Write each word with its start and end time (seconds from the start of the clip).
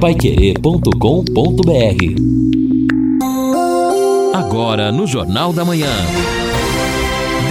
paiquerê.com.br 0.00 0.94
Agora 4.34 4.90
no 4.90 5.06
Jornal 5.06 5.52
da 5.52 5.62
Manhã. 5.62 5.92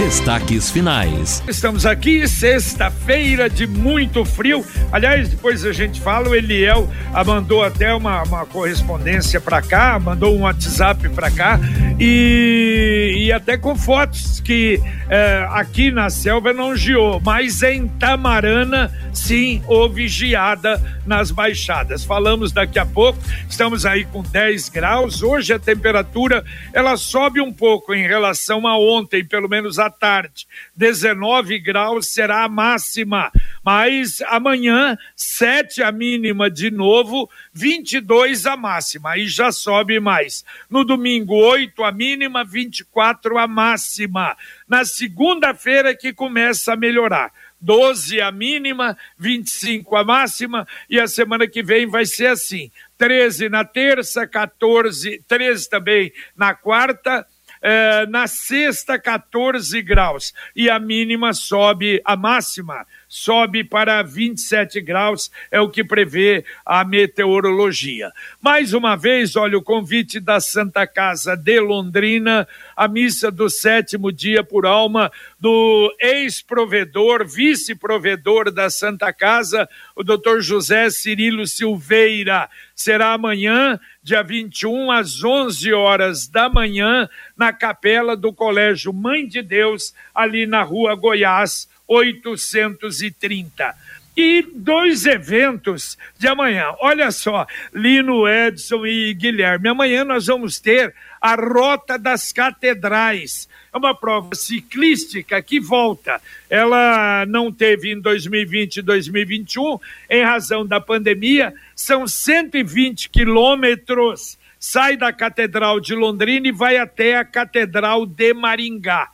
Destaques 0.00 0.68
finais. 0.68 1.44
Estamos 1.46 1.86
aqui, 1.86 2.26
sexta-feira 2.26 3.48
de 3.48 3.68
muito 3.68 4.24
frio. 4.24 4.64
Aliás, 4.90 5.28
depois 5.28 5.64
a 5.64 5.72
gente 5.72 6.00
fala, 6.00 6.28
o 6.28 6.34
Eliel 6.34 6.88
mandou 7.24 7.62
até 7.62 7.94
uma, 7.94 8.24
uma 8.24 8.44
correspondência 8.44 9.40
para 9.40 9.62
cá, 9.62 10.00
mandou 10.00 10.36
um 10.36 10.40
WhatsApp 10.40 11.08
para 11.10 11.30
cá 11.30 11.60
e, 12.00 13.26
e, 13.26 13.32
até 13.32 13.58
com 13.58 13.76
fotos 13.76 14.40
que 14.40 14.80
é, 15.08 15.46
aqui 15.50 15.90
na 15.90 16.08
selva 16.08 16.50
não 16.50 16.74
geou, 16.74 17.20
mas 17.20 17.62
em 17.62 17.86
Tamarana 17.86 18.90
sim 19.12 19.62
houve 19.66 20.08
geada 20.08 20.80
nas 21.06 21.30
baixadas. 21.30 22.02
Falamos 22.02 22.52
daqui 22.52 22.78
a 22.78 22.86
pouco, 22.86 23.18
estamos 23.48 23.84
aí 23.84 24.06
com 24.06 24.22
10 24.22 24.70
graus. 24.70 25.22
Hoje 25.22 25.52
a 25.52 25.58
temperatura 25.58 26.42
ela 26.72 26.96
sobe 26.96 27.40
um 27.40 27.52
pouco 27.52 27.92
em 27.92 28.06
relação 28.06 28.66
a 28.66 28.78
ontem, 28.78 29.22
pelo 29.22 29.48
menos 29.48 29.78
a 29.78 29.90
tarde. 29.90 30.46
19 30.80 31.58
graus 31.58 32.06
será 32.06 32.42
a 32.42 32.48
máxima, 32.48 33.30
mas 33.62 34.22
amanhã 34.22 34.96
7 35.14 35.82
a 35.82 35.92
mínima 35.92 36.50
de 36.50 36.70
novo, 36.70 37.28
22 37.52 38.46
a 38.46 38.56
máxima, 38.56 39.10
aí 39.10 39.28
já 39.28 39.52
sobe 39.52 40.00
mais. 40.00 40.42
No 40.70 40.82
domingo 40.82 41.34
8 41.34 41.84
a 41.84 41.92
mínima, 41.92 42.42
24 42.46 43.36
a 43.36 43.46
máxima. 43.46 44.34
Na 44.66 44.82
segunda-feira 44.86 45.94
que 45.94 46.14
começa 46.14 46.72
a 46.72 46.76
melhorar. 46.76 47.30
12 47.60 48.18
a 48.22 48.32
mínima, 48.32 48.96
25 49.18 49.94
a 49.96 50.02
máxima, 50.02 50.66
e 50.88 50.98
a 50.98 51.06
semana 51.06 51.46
que 51.46 51.62
vem 51.62 51.86
vai 51.86 52.06
ser 52.06 52.28
assim: 52.28 52.70
13 52.96 53.50
na 53.50 53.66
terça, 53.66 54.26
14, 54.26 55.22
13 55.28 55.68
também 55.68 56.10
na 56.34 56.54
quarta, 56.54 57.26
é, 57.60 58.06
na 58.06 58.26
sexta, 58.26 58.98
14 58.98 59.80
graus. 59.82 60.32
E 60.54 60.70
a 60.70 60.78
mínima 60.78 61.32
sobe, 61.32 62.00
a 62.04 62.16
máxima 62.16 62.86
sobe 63.08 63.64
para 63.64 64.02
27 64.02 64.80
graus, 64.80 65.30
é 65.50 65.60
o 65.60 65.68
que 65.68 65.82
prevê 65.82 66.44
a 66.64 66.84
meteorologia. 66.84 68.12
Mais 68.40 68.72
uma 68.72 68.96
vez, 68.96 69.34
olha, 69.34 69.58
o 69.58 69.62
convite 69.62 70.20
da 70.20 70.38
Santa 70.38 70.86
Casa 70.86 71.36
de 71.36 71.58
Londrina, 71.58 72.46
a 72.76 72.86
missa 72.86 73.30
do 73.30 73.50
sétimo 73.50 74.12
dia 74.12 74.44
por 74.44 74.64
alma 74.64 75.10
do 75.40 75.94
ex-provedor, 76.00 77.26
vice-provedor 77.26 78.52
da 78.52 78.70
Santa 78.70 79.12
Casa, 79.12 79.68
o 79.96 80.04
doutor 80.04 80.40
José 80.40 80.88
Cirilo 80.88 81.46
Silveira. 81.46 82.48
Será 82.76 83.12
amanhã, 83.12 83.78
dia 84.02 84.22
21, 84.22 84.90
às 84.90 85.22
11 85.22 85.72
horas 85.72 86.26
da 86.26 86.48
manhã, 86.48 87.08
na 87.36 87.52
capela 87.52 88.16
do 88.16 88.32
Colégio 88.32 88.92
Mãe 88.92 89.26
de 89.26 89.42
Deus, 89.42 89.94
ali 90.14 90.46
na 90.46 90.62
rua 90.62 90.94
Goiás, 90.94 91.68
830. 91.86 93.74
E 94.16 94.42
dois 94.54 95.06
eventos 95.06 95.96
de 96.18 96.26
amanhã. 96.28 96.74
Olha 96.80 97.10
só, 97.10 97.46
Lino, 97.72 98.26
Edson 98.26 98.86
e 98.86 99.14
Guilherme. 99.14 99.68
Amanhã 99.68 100.04
nós 100.04 100.26
vamos 100.26 100.58
ter 100.58 100.94
a 101.20 101.34
Rota 101.34 101.98
das 101.98 102.32
Catedrais. 102.32 103.48
É 103.72 103.78
uma 103.78 103.94
prova 103.94 104.34
ciclística 104.34 105.40
que 105.40 105.60
volta. 105.60 106.20
Ela 106.48 107.24
não 107.26 107.52
teve 107.52 107.92
em 107.92 108.00
2020 108.00 108.78
e 108.78 108.82
2021, 108.82 109.78
em 110.08 110.24
razão 110.24 110.66
da 110.66 110.80
pandemia. 110.80 111.54
São 111.74 112.08
120 112.08 113.10
quilômetros. 113.10 114.38
Sai 114.58 114.96
da 114.96 115.12
Catedral 115.12 115.78
de 115.80 115.94
Londrina 115.94 116.48
e 116.48 116.52
vai 116.52 116.78
até 116.78 117.16
a 117.16 117.24
Catedral 117.24 118.04
de 118.04 118.34
Maringá. 118.34 119.08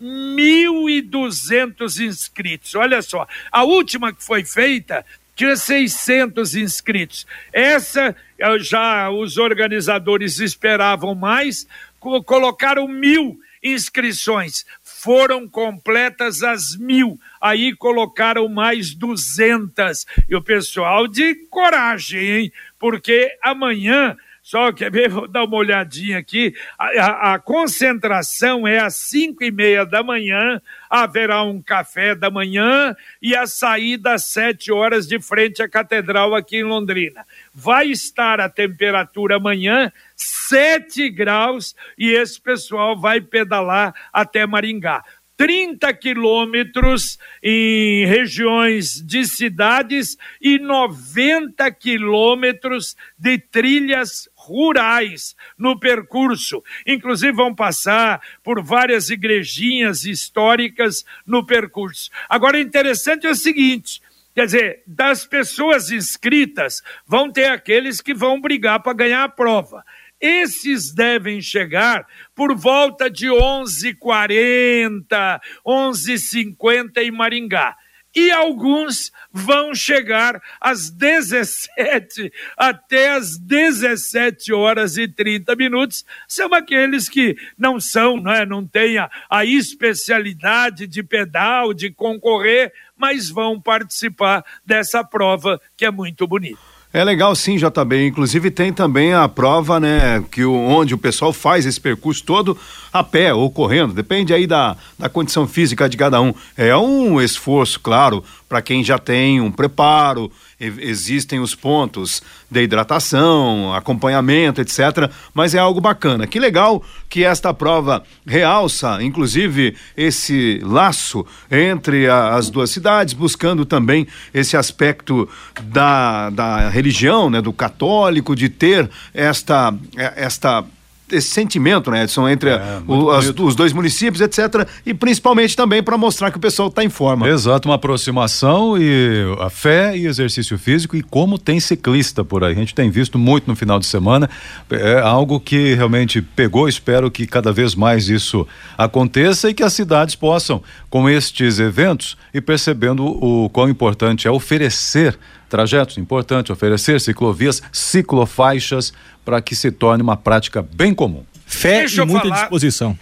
1.200 0.00 2.04
inscritos. 2.04 2.74
Olha 2.74 3.00
só, 3.00 3.26
a 3.50 3.64
última 3.64 4.12
que 4.12 4.22
foi 4.22 4.44
feita 4.44 5.06
tinha 5.34 5.56
600 5.56 6.54
inscritos. 6.54 7.26
Essa 7.52 8.14
já 8.60 9.10
os 9.10 9.38
organizadores 9.38 10.38
esperavam 10.38 11.14
mais, 11.14 11.66
colocaram 11.98 12.86
mil 12.86 13.40
inscrições. 13.62 14.64
Foram 14.82 15.48
completas 15.48 16.42
as 16.42 16.76
mil, 16.76 17.18
aí 17.40 17.74
colocaram 17.74 18.48
mais 18.48 18.94
duzentas. 18.94 20.06
E 20.28 20.34
o 20.34 20.42
pessoal 20.42 21.06
de 21.06 21.34
coragem, 21.50 22.20
hein? 22.20 22.52
Porque 22.78 23.36
amanhã 23.42 24.16
só 24.42 24.72
quer 24.72 24.90
ver, 24.90 25.08
vou 25.08 25.28
dar 25.28 25.44
uma 25.44 25.56
olhadinha 25.56 26.18
aqui. 26.18 26.52
A, 26.76 26.86
a, 26.86 27.34
a, 27.34 27.38
concentração 27.38 28.66
é 28.66 28.80
às 28.80 28.96
cinco 28.96 29.44
e 29.44 29.52
meia 29.52 29.86
da 29.86 30.02
manhã. 30.02 30.60
Haverá 30.90 31.44
um 31.44 31.62
café 31.62 32.12
da 32.12 32.28
manhã 32.28 32.96
e 33.22 33.36
a 33.36 33.46
saída 33.46 34.14
às 34.14 34.24
sete 34.24 34.72
horas 34.72 35.06
de 35.06 35.20
frente 35.20 35.62
à 35.62 35.68
catedral 35.68 36.34
aqui 36.34 36.56
em 36.56 36.64
Londrina. 36.64 37.24
Vai 37.54 37.86
estar 37.86 38.40
a 38.40 38.48
temperatura 38.48 39.36
amanhã 39.36 39.92
sete 40.16 41.08
graus 41.08 41.76
e 41.96 42.10
esse 42.10 42.40
pessoal 42.40 42.98
vai 42.98 43.20
pedalar 43.20 43.94
até 44.12 44.44
Maringá. 44.44 45.04
30 45.36 45.92
quilômetros 45.94 47.18
em 47.42 48.06
regiões 48.06 49.02
de 49.04 49.24
cidades 49.26 50.16
e 50.40 50.58
90 50.58 51.70
quilômetros 51.72 52.96
de 53.18 53.38
trilhas 53.38 54.28
rurais 54.34 55.34
no 55.56 55.78
percurso. 55.78 56.62
Inclusive, 56.86 57.32
vão 57.32 57.54
passar 57.54 58.20
por 58.42 58.62
várias 58.62 59.10
igrejinhas 59.10 60.04
históricas 60.04 61.04
no 61.26 61.44
percurso. 61.44 62.10
Agora, 62.28 62.60
interessante 62.60 63.26
é 63.26 63.30
o 63.30 63.34
seguinte. 63.34 64.00
Quer 64.34 64.46
dizer, 64.46 64.82
das 64.86 65.26
pessoas 65.26 65.90
inscritas, 65.90 66.82
vão 67.06 67.30
ter 67.30 67.46
aqueles 67.46 68.00
que 68.00 68.14
vão 68.14 68.40
brigar 68.40 68.82
para 68.82 68.94
ganhar 68.94 69.24
a 69.24 69.28
prova. 69.28 69.84
Esses 70.22 70.94
devem 70.94 71.42
chegar 71.42 72.06
por 72.32 72.54
volta 72.54 73.10
de 73.10 73.26
11h40, 73.26 75.40
11h50 75.66 76.98
em 76.98 77.10
Maringá 77.10 77.76
e 78.14 78.30
alguns 78.30 79.10
vão 79.32 79.74
chegar 79.74 80.40
às 80.60 80.90
17 80.90 82.32
até 82.56 83.10
às 83.10 83.38
17 83.38 84.52
horas 84.52 84.96
e 84.96 85.08
30 85.08 85.56
minutos. 85.56 86.04
São 86.28 86.52
aqueles 86.52 87.08
que 87.08 87.36
não 87.56 87.80
são, 87.80 88.16
não, 88.16 88.32
é, 88.32 88.44
não 88.44 88.66
têm 88.66 88.98
a, 88.98 89.10
a 89.28 89.44
especialidade 89.44 90.86
de 90.86 91.02
pedal, 91.02 91.72
de 91.72 91.90
concorrer, 91.90 92.72
mas 92.96 93.30
vão 93.30 93.60
participar 93.60 94.44
dessa 94.64 95.02
prova 95.02 95.60
que 95.76 95.84
é 95.84 95.90
muito 95.90 96.26
bonita. 96.26 96.71
É 96.92 97.02
legal 97.02 97.34
sim, 97.34 97.56
JB. 97.56 98.08
Inclusive 98.08 98.50
tem 98.50 98.72
também 98.72 99.14
a 99.14 99.26
prova, 99.26 99.80
né, 99.80 100.22
que 100.30 100.44
o, 100.44 100.52
onde 100.54 100.92
o 100.92 100.98
pessoal 100.98 101.32
faz 101.32 101.64
esse 101.64 101.80
percurso 101.80 102.22
todo 102.22 102.56
a 102.92 103.02
pé 103.02 103.32
ou 103.32 103.50
correndo, 103.50 103.94
depende 103.94 104.34
aí 104.34 104.46
da, 104.46 104.76
da 104.98 105.08
condição 105.08 105.48
física 105.48 105.88
de 105.88 105.96
cada 105.96 106.20
um. 106.20 106.34
É 106.56 106.76
um 106.76 107.18
esforço, 107.20 107.80
claro, 107.80 108.22
para 108.52 108.60
quem 108.60 108.84
já 108.84 108.98
tem 108.98 109.40
um 109.40 109.50
preparo, 109.50 110.30
existem 110.60 111.40
os 111.40 111.54
pontos 111.54 112.22
de 112.50 112.62
hidratação, 112.62 113.72
acompanhamento, 113.74 114.60
etc. 114.60 115.10
Mas 115.32 115.54
é 115.54 115.58
algo 115.58 115.80
bacana. 115.80 116.26
Que 116.26 116.38
legal 116.38 116.84
que 117.08 117.24
esta 117.24 117.54
prova 117.54 118.02
realça, 118.26 119.02
inclusive, 119.02 119.74
esse 119.96 120.60
laço 120.62 121.24
entre 121.50 122.06
a, 122.06 122.34
as 122.34 122.50
duas 122.50 122.68
cidades, 122.68 123.14
buscando 123.14 123.64
também 123.64 124.06
esse 124.34 124.54
aspecto 124.54 125.26
da, 125.62 126.28
da 126.28 126.68
religião, 126.68 127.30
né, 127.30 127.40
do 127.40 127.54
católico, 127.54 128.36
de 128.36 128.50
ter 128.50 128.90
esta, 129.14 129.74
esta 129.96 130.62
esse 131.12 131.28
sentimento, 131.28 131.90
né, 131.90 132.04
Edson, 132.04 132.28
entre 132.28 132.50
é, 132.50 132.82
o, 132.86 133.10
as, 133.10 133.28
os 133.28 133.54
dois 133.54 133.72
municípios, 133.72 134.20
etc. 134.20 134.66
E 134.84 134.94
principalmente 134.94 135.56
também 135.56 135.82
para 135.82 135.96
mostrar 135.96 136.30
que 136.30 136.36
o 136.36 136.40
pessoal 136.40 136.68
está 136.68 136.82
em 136.82 136.88
forma. 136.88 137.28
Exato, 137.28 137.68
uma 137.68 137.76
aproximação 137.76 138.76
e 138.78 139.24
a 139.40 139.50
fé 139.50 139.96
e 139.96 140.06
exercício 140.06 140.58
físico 140.58 140.96
e 140.96 141.02
como 141.02 141.38
tem 141.38 141.60
ciclista 141.60 142.24
por 142.24 142.44
aí. 142.44 142.52
A 142.52 142.56
gente 142.56 142.74
tem 142.74 142.90
visto 142.90 143.18
muito 143.18 143.46
no 143.48 143.56
final 143.56 143.78
de 143.78 143.86
semana. 143.86 144.28
É 144.70 145.00
algo 145.00 145.38
que 145.38 145.74
realmente 145.74 146.22
pegou. 146.22 146.68
Espero 146.68 147.10
que 147.10 147.26
cada 147.26 147.52
vez 147.52 147.74
mais 147.74 148.08
isso 148.08 148.46
aconteça 148.76 149.50
e 149.50 149.54
que 149.54 149.62
as 149.62 149.72
cidades 149.72 150.14
possam, 150.14 150.62
com 150.88 151.08
estes 151.08 151.58
eventos, 151.58 152.16
e 152.32 152.40
percebendo 152.40 153.04
o 153.04 153.48
quão 153.50 153.68
importante 153.68 154.26
é 154.26 154.30
oferecer 154.30 155.18
trajetos, 155.52 155.98
importante 155.98 156.50
oferecer 156.50 156.98
ciclovias, 156.98 157.62
ciclofaixas 157.70 158.94
para 159.22 159.42
que 159.42 159.54
se 159.54 159.70
torne 159.70 160.02
uma 160.02 160.16
prática 160.16 160.62
bem 160.62 160.94
comum. 160.94 161.24
Fé 161.44 161.80
Deixa 161.80 162.02
e 162.02 162.06
muita 162.06 162.28
falar. 162.28 162.40
disposição. 162.40 162.98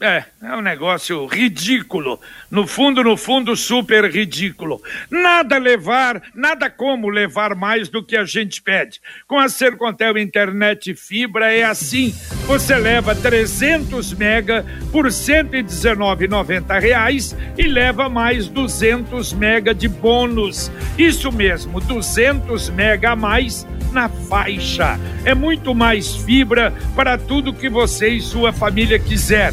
É, 0.00 0.22
é 0.40 0.54
um 0.54 0.60
negócio 0.60 1.26
ridículo. 1.26 2.20
No 2.48 2.68
fundo, 2.68 3.02
no 3.02 3.16
fundo, 3.16 3.56
super 3.56 4.04
ridículo. 4.04 4.80
Nada 5.10 5.58
levar, 5.58 6.22
nada 6.36 6.70
como 6.70 7.08
levar 7.08 7.56
mais 7.56 7.88
do 7.88 8.00
que 8.00 8.16
a 8.16 8.24
gente 8.24 8.62
pede. 8.62 9.00
Com 9.26 9.40
a 9.40 9.48
Sercontel 9.48 10.16
Internet 10.16 10.94
Fibra 10.94 11.52
é 11.52 11.64
assim. 11.64 12.14
Você 12.46 12.76
leva 12.76 13.12
300 13.12 14.12
mega 14.14 14.64
por 14.92 15.06
119,90 15.06 16.80
reais 16.80 17.36
e 17.56 17.62
leva 17.64 18.08
mais 18.08 18.46
200 18.46 19.32
mega 19.32 19.74
de 19.74 19.88
bônus. 19.88 20.70
Isso 20.96 21.32
mesmo, 21.32 21.80
200 21.80 22.70
mega 22.70 23.10
a 23.10 23.16
mais 23.16 23.66
na 23.92 24.08
faixa. 24.08 24.96
É 25.24 25.34
muito 25.34 25.74
mais 25.74 26.14
fibra 26.14 26.72
para 26.94 27.18
tudo 27.18 27.52
que 27.52 27.68
você 27.68 28.10
e 28.10 28.20
sua 28.20 28.52
família 28.52 28.98
quiser 28.98 29.52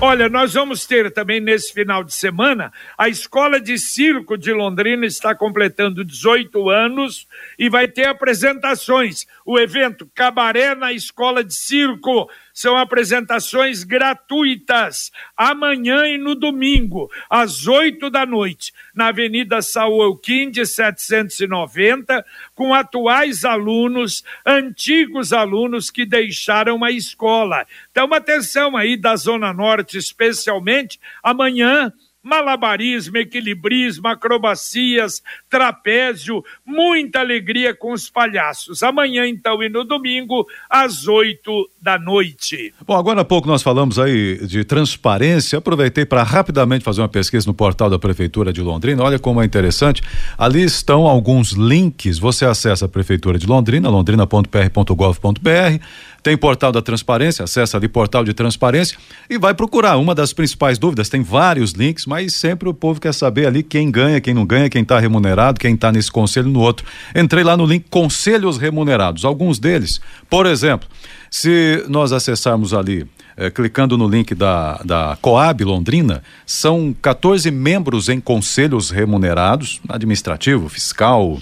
Olha, 0.00 0.28
nós 0.28 0.54
vamos 0.54 0.86
ter 0.86 1.10
também 1.10 1.40
nesse 1.40 1.72
final 1.72 2.04
de 2.04 2.14
semana 2.14 2.72
a 2.96 3.08
Escola 3.08 3.60
de 3.60 3.76
Circo 3.76 4.38
de 4.38 4.52
Londrina 4.52 5.04
está 5.04 5.34
completando 5.34 6.04
18 6.04 6.70
anos 6.70 7.26
e 7.58 7.68
vai 7.68 7.88
ter 7.88 8.06
apresentações. 8.06 9.26
O 9.44 9.58
evento 9.58 10.08
Cabaré 10.14 10.76
na 10.76 10.92
Escola 10.92 11.42
de 11.42 11.52
Circo 11.52 12.30
são 12.58 12.76
apresentações 12.76 13.84
gratuitas 13.84 15.12
amanhã 15.36 16.08
e 16.08 16.18
no 16.18 16.34
domingo, 16.34 17.08
às 17.30 17.68
8 17.68 18.10
da 18.10 18.26
noite, 18.26 18.72
na 18.92 19.10
Avenida 19.10 19.62
Saúl 19.62 20.20
de 20.50 20.66
790, 20.66 22.26
com 22.56 22.74
atuais 22.74 23.44
alunos, 23.44 24.24
antigos 24.44 25.32
alunos 25.32 25.88
que 25.88 26.04
deixaram 26.04 26.82
a 26.82 26.90
escola. 26.90 27.64
Então, 27.92 28.12
atenção 28.12 28.76
aí 28.76 28.96
da 28.96 29.14
Zona 29.14 29.52
Norte, 29.52 29.96
especialmente 29.96 30.98
amanhã 31.22 31.92
malabarismo, 32.22 33.16
equilibrismo, 33.16 34.08
acrobacias, 34.08 35.22
trapézio, 35.48 36.44
muita 36.64 37.20
alegria 37.20 37.74
com 37.74 37.92
os 37.92 38.10
palhaços. 38.10 38.82
Amanhã, 38.82 39.26
então, 39.26 39.62
e 39.62 39.68
no 39.68 39.84
domingo, 39.84 40.46
às 40.68 41.06
oito 41.06 41.70
da 41.80 41.98
noite. 41.98 42.74
Bom, 42.86 42.96
agora 42.96 43.20
há 43.20 43.24
pouco 43.24 43.48
nós 43.48 43.62
falamos 43.62 43.98
aí 43.98 44.46
de 44.46 44.64
transparência. 44.64 45.58
Aproveitei 45.58 46.04
para 46.04 46.22
rapidamente 46.22 46.84
fazer 46.84 47.00
uma 47.00 47.08
pesquisa 47.08 47.46
no 47.46 47.54
portal 47.54 47.88
da 47.88 47.98
Prefeitura 47.98 48.52
de 48.52 48.60
Londrina. 48.60 49.02
Olha 49.02 49.18
como 49.18 49.40
é 49.40 49.44
interessante. 49.44 50.02
Ali 50.36 50.62
estão 50.62 51.06
alguns 51.06 51.52
links. 51.52 52.18
Você 52.18 52.44
acessa 52.44 52.84
a 52.86 52.88
Prefeitura 52.88 53.38
de 53.38 53.46
Londrina, 53.46 53.88
londrina.pr.gov.br 53.88 55.82
tem 56.22 56.36
portal 56.36 56.72
da 56.72 56.82
transparência, 56.82 57.44
acessa 57.44 57.76
ali 57.76 57.88
portal 57.88 58.24
de 58.24 58.34
transparência 58.34 58.98
e 59.28 59.38
vai 59.38 59.54
procurar. 59.54 59.96
Uma 59.96 60.14
das 60.14 60.32
principais 60.32 60.78
dúvidas, 60.78 61.08
tem 61.08 61.22
vários 61.22 61.72
links, 61.72 62.06
mas 62.06 62.34
sempre 62.34 62.68
o 62.68 62.74
povo 62.74 63.00
quer 63.00 63.14
saber 63.14 63.46
ali 63.46 63.62
quem 63.62 63.90
ganha, 63.90 64.20
quem 64.20 64.34
não 64.34 64.44
ganha, 64.44 64.68
quem 64.68 64.82
está 64.82 64.98
remunerado, 64.98 65.60
quem 65.60 65.74
está 65.74 65.92
nesse 65.92 66.10
conselho 66.10 66.48
no 66.48 66.60
outro. 66.60 66.86
Entrei 67.14 67.44
lá 67.44 67.56
no 67.56 67.66
link 67.66 67.86
Conselhos 67.88 68.58
Remunerados. 68.58 69.24
Alguns 69.24 69.58
deles, 69.58 70.00
por 70.28 70.46
exemplo, 70.46 70.88
se 71.30 71.84
nós 71.88 72.12
acessarmos 72.12 72.74
ali 72.74 73.06
eh, 73.36 73.50
clicando 73.50 73.96
no 73.96 74.08
link 74.08 74.34
da, 74.34 74.80
da 74.84 75.18
Coab 75.22 75.62
Londrina, 75.62 76.22
são 76.44 76.94
14 77.00 77.50
membros 77.50 78.08
em 78.08 78.20
conselhos 78.20 78.90
remunerados, 78.90 79.80
administrativo, 79.88 80.68
fiscal, 80.68 81.38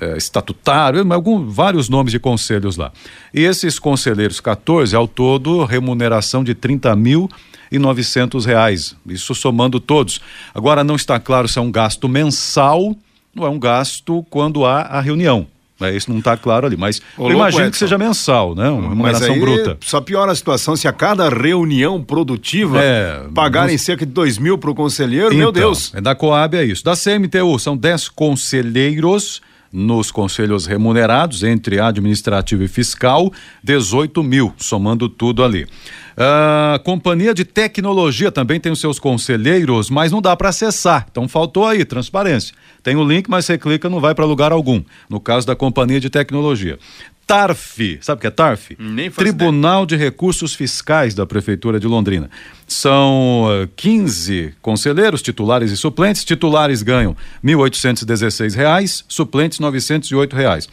é, 0.00 0.16
estatutário, 0.16 1.04
algum, 1.12 1.48
vários 1.48 1.88
nomes 1.88 2.12
de 2.12 2.18
conselhos 2.18 2.76
lá. 2.76 2.92
E 3.32 3.42
esses 3.42 3.78
conselheiros, 3.78 4.40
14, 4.40 4.94
ao 4.94 5.06
todo, 5.06 5.64
remuneração 5.64 6.42
de 6.42 6.54
30 6.54 6.94
mil 6.96 7.28
e 7.70 7.78
novecentos 7.78 8.44
reais, 8.44 8.96
isso 9.06 9.34
somando 9.34 9.80
todos. 9.80 10.20
Agora 10.54 10.84
não 10.84 10.96
está 10.96 11.18
claro 11.18 11.48
se 11.48 11.58
é 11.58 11.62
um 11.62 11.72
gasto 11.72 12.08
mensal 12.08 12.94
ou 13.36 13.46
é 13.46 13.48
um 13.48 13.58
gasto 13.58 14.24
quando 14.30 14.64
há 14.64 14.82
a 14.82 15.00
reunião. 15.00 15.46
É, 15.80 15.94
isso 15.94 16.08
não 16.08 16.18
está 16.18 16.36
claro 16.36 16.66
ali, 16.66 16.76
mas 16.76 17.02
Ô, 17.18 17.28
eu 17.28 17.32
imagino 17.32 17.68
que 17.68 17.76
seja 17.76 17.98
mensal, 17.98 18.54
né? 18.54 18.70
Uma 18.70 18.90
remuneração 18.90 19.34
aí, 19.34 19.40
bruta. 19.40 19.76
Só 19.80 20.00
piora 20.00 20.30
a 20.30 20.34
situação 20.34 20.76
se 20.76 20.86
a 20.86 20.92
cada 20.92 21.28
reunião 21.28 22.00
produtiva 22.02 22.80
é, 22.80 23.24
pagarem 23.34 23.76
cerca 23.76 24.06
de 24.06 24.12
dois 24.12 24.38
mil 24.38 24.56
para 24.56 24.70
o 24.70 24.74
conselheiro, 24.74 25.26
então, 25.26 25.38
meu 25.38 25.50
Deus. 25.50 25.92
É 25.92 26.00
da 26.00 26.14
Coab 26.14 26.56
é 26.56 26.64
isso. 26.64 26.84
Da 26.84 26.94
CMTU 26.94 27.58
são 27.58 27.76
dez 27.76 28.08
conselheiros 28.08 29.42
nos 29.74 30.12
conselhos 30.12 30.66
remunerados, 30.66 31.42
entre 31.42 31.80
administrativo 31.80 32.62
e 32.62 32.68
fiscal, 32.68 33.32
18 33.62 34.22
mil, 34.22 34.54
somando 34.56 35.08
tudo 35.08 35.42
ali. 35.42 35.66
A 36.16 36.78
companhia 36.84 37.34
de 37.34 37.44
tecnologia 37.44 38.30
também 38.30 38.60
tem 38.60 38.70
os 38.70 38.78
seus 38.78 39.00
conselheiros, 39.00 39.90
mas 39.90 40.12
não 40.12 40.22
dá 40.22 40.36
para 40.36 40.50
acessar. 40.50 41.06
Então 41.10 41.26
faltou 41.26 41.66
aí 41.66 41.84
transparência. 41.84 42.54
Tem 42.84 42.94
o 42.94 43.02
link, 43.02 43.28
mas 43.28 43.46
você 43.46 43.58
clica 43.58 43.90
não 43.90 43.98
vai 43.98 44.14
para 44.14 44.24
lugar 44.24 44.52
algum. 44.52 44.80
No 45.10 45.18
caso 45.18 45.44
da 45.44 45.56
companhia 45.56 45.98
de 45.98 46.08
tecnologia. 46.08 46.78
TARF, 47.26 47.98
sabe 48.02 48.18
o 48.18 48.20
que 48.20 48.26
é 48.26 48.30
TARF? 48.30 48.76
Tribunal 49.16 49.84
ideia. 49.84 49.98
de 49.98 50.04
Recursos 50.04 50.54
Fiscais 50.54 51.14
da 51.14 51.24
Prefeitura 51.24 51.80
de 51.80 51.86
Londrina. 51.86 52.30
São 52.66 53.44
uh, 53.44 53.68
15 53.76 54.54
conselheiros, 54.60 55.22
titulares 55.22 55.70
e 55.70 55.76
suplentes. 55.76 56.24
Titulares 56.24 56.82
ganham 56.82 57.16
R$ 57.42 57.52
1.816, 57.54 59.04
suplentes 59.08 59.58
908 59.58 60.36
reais. 60.36 60.68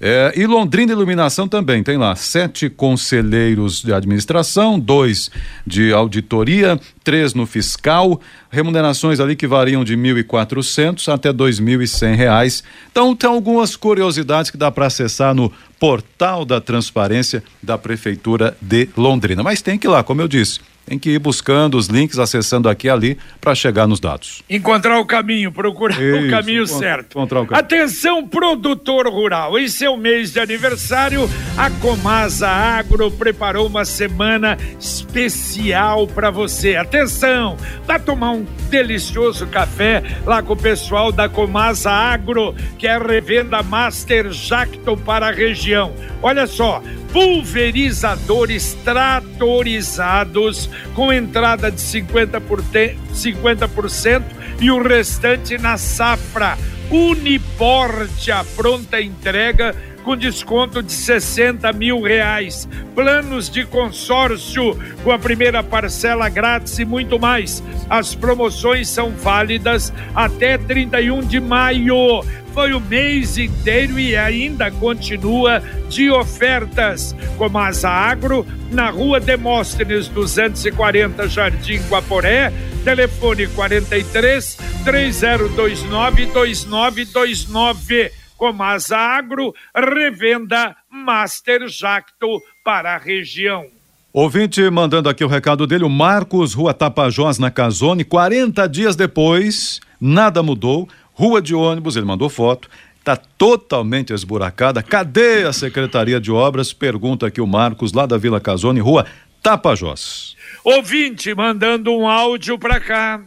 É, 0.00 0.32
e 0.36 0.46
Londrina 0.46 0.92
Iluminação 0.92 1.46
também 1.46 1.82
tem 1.82 1.96
lá 1.96 2.14
sete 2.16 2.68
conselheiros 2.68 3.80
de 3.80 3.92
administração, 3.92 4.78
dois 4.78 5.30
de 5.66 5.92
auditoria, 5.92 6.78
três 7.02 7.32
no 7.32 7.46
fiscal, 7.46 8.20
remunerações 8.50 9.20
ali 9.20 9.36
que 9.36 9.46
variam 9.46 9.84
de 9.84 9.96
mil 9.96 10.18
e 10.18 10.24
quatrocentos 10.24 11.08
até 11.08 11.32
dois 11.32 11.58
mil 11.60 11.80
e 11.80 11.86
cem 11.86 12.14
reais. 12.14 12.62
Então 12.90 13.14
tem 13.14 13.30
algumas 13.30 13.76
curiosidades 13.76 14.50
que 14.50 14.56
dá 14.56 14.70
para 14.70 14.86
acessar 14.86 15.34
no 15.34 15.50
portal 15.84 16.46
da 16.46 16.62
transparência 16.62 17.44
da 17.62 17.76
prefeitura 17.76 18.56
de 18.58 18.88
Londrina. 18.96 19.42
Mas 19.42 19.60
tem 19.60 19.78
que 19.78 19.86
ir 19.86 19.90
lá, 19.90 20.02
como 20.02 20.22
eu 20.22 20.26
disse 20.26 20.58
tem 20.86 20.98
que 20.98 21.10
ir 21.10 21.18
buscando 21.18 21.76
os 21.76 21.86
links, 21.86 22.18
acessando 22.18 22.68
aqui 22.68 22.86
e 22.86 22.90
ali 22.90 23.18
para 23.40 23.54
chegar 23.54 23.86
nos 23.86 24.00
dados. 24.00 24.42
Encontrar 24.48 24.98
o 24.98 25.06
caminho, 25.06 25.50
procurar 25.50 26.00
Isso, 26.00 26.26
o 26.26 26.30
caminho 26.30 26.66
certo. 26.66 27.20
O 27.20 27.26
caminho. 27.26 27.48
Atenção, 27.52 28.26
produtor 28.26 29.08
rural. 29.08 29.58
Em 29.58 29.68
seu 29.68 29.96
mês 29.96 30.32
de 30.32 30.40
aniversário, 30.40 31.28
a 31.56 31.70
Comasa 31.70 32.48
Agro 32.48 33.10
preparou 33.10 33.66
uma 33.66 33.84
semana 33.84 34.58
especial 34.78 36.06
para 36.06 36.30
você. 36.30 36.76
Atenção, 36.76 37.56
vá 37.86 37.98
tomar 37.98 38.32
um 38.32 38.46
delicioso 38.68 39.46
café 39.46 40.02
lá 40.26 40.42
com 40.42 40.52
o 40.52 40.56
pessoal 40.56 41.10
da 41.10 41.28
Comasa 41.28 41.90
Agro, 41.90 42.54
que 42.78 42.86
é 42.86 42.94
a 42.94 42.98
revenda 42.98 43.62
Master 43.62 44.30
Jacto 44.30 44.96
para 44.96 45.28
a 45.28 45.32
região. 45.32 45.92
Olha 46.22 46.46
só, 46.46 46.82
pulverizadores 47.14 48.76
tratorizados 48.84 50.68
com 50.96 51.12
entrada 51.12 51.70
de 51.70 51.80
50%, 51.80 52.40
por 52.40 52.60
50% 52.60 54.22
e 54.60 54.68
o 54.68 54.82
restante 54.82 55.56
na 55.56 55.78
safra. 55.78 56.58
Uniporte 56.90 58.32
a 58.32 58.44
pronta 58.56 59.00
entrega 59.00 59.76
com 60.04 60.16
desconto 60.16 60.82
de 60.82 60.92
60 60.92 61.72
mil 61.72 62.02
reais. 62.02 62.68
Planos 62.94 63.48
de 63.50 63.64
consórcio 63.64 64.78
com 65.02 65.10
a 65.10 65.18
primeira 65.18 65.62
parcela 65.62 66.28
grátis 66.28 66.78
e 66.78 66.84
muito 66.84 67.18
mais. 67.18 67.62
As 67.88 68.14
promoções 68.14 68.88
são 68.88 69.10
válidas 69.10 69.92
até 70.14 70.58
31 70.58 71.22
de 71.22 71.40
maio. 71.40 72.22
Foi 72.52 72.72
o 72.72 72.80
mês 72.80 73.36
inteiro 73.36 73.98
e 73.98 74.14
ainda 74.14 74.70
continua 74.70 75.60
de 75.88 76.08
ofertas. 76.10 77.16
Como 77.36 77.58
a 77.58 77.66
Asa 77.66 77.88
Agro, 77.88 78.46
na 78.70 78.90
rua 78.90 79.18
Demóstenes 79.18 80.06
240, 80.06 81.26
Jardim 81.28 81.80
Guaporé, 81.88 82.52
telefone 82.84 83.48
43 83.48 84.56
3029 84.84 86.26
2929 86.26 88.23
Comasa 88.36 88.96
Agro, 88.96 89.54
revenda 89.74 90.76
Master 90.90 91.68
Jacto 91.68 92.40
para 92.64 92.94
a 92.94 92.98
região. 92.98 93.66
Ouvinte 94.12 94.62
mandando 94.70 95.08
aqui 95.08 95.24
o 95.24 95.28
recado 95.28 95.66
dele, 95.66 95.82
o 95.82 95.88
Marcos, 95.88 96.54
Rua 96.54 96.72
Tapajós, 96.72 97.38
na 97.38 97.50
Casone, 97.50 98.04
40 98.04 98.68
dias 98.68 98.94
depois, 98.94 99.80
nada 100.00 100.40
mudou, 100.40 100.88
rua 101.12 101.42
de 101.42 101.52
ônibus, 101.52 101.96
ele 101.96 102.06
mandou 102.06 102.28
foto, 102.28 102.68
está 103.00 103.16
totalmente 103.16 104.12
esburacada. 104.12 104.82
Cadê 104.82 105.44
a 105.44 105.52
Secretaria 105.52 106.20
de 106.20 106.30
Obras? 106.30 106.72
Pergunta 106.72 107.26
aqui 107.26 107.40
o 107.40 107.46
Marcos, 107.46 107.92
lá 107.92 108.06
da 108.06 108.16
Vila 108.16 108.40
Casone, 108.40 108.78
rua 108.78 109.04
Tapajós. 109.42 110.36
Ouvinte 110.64 111.34
mandando 111.34 111.92
um 111.92 112.08
áudio 112.08 112.58
para 112.58 112.78
cá. 112.78 113.20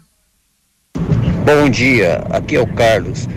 Bom 1.45 1.69
dia, 1.69 2.23
aqui 2.29 2.55
é 2.55 2.61
o 2.61 2.73
Carlos. 2.73 3.27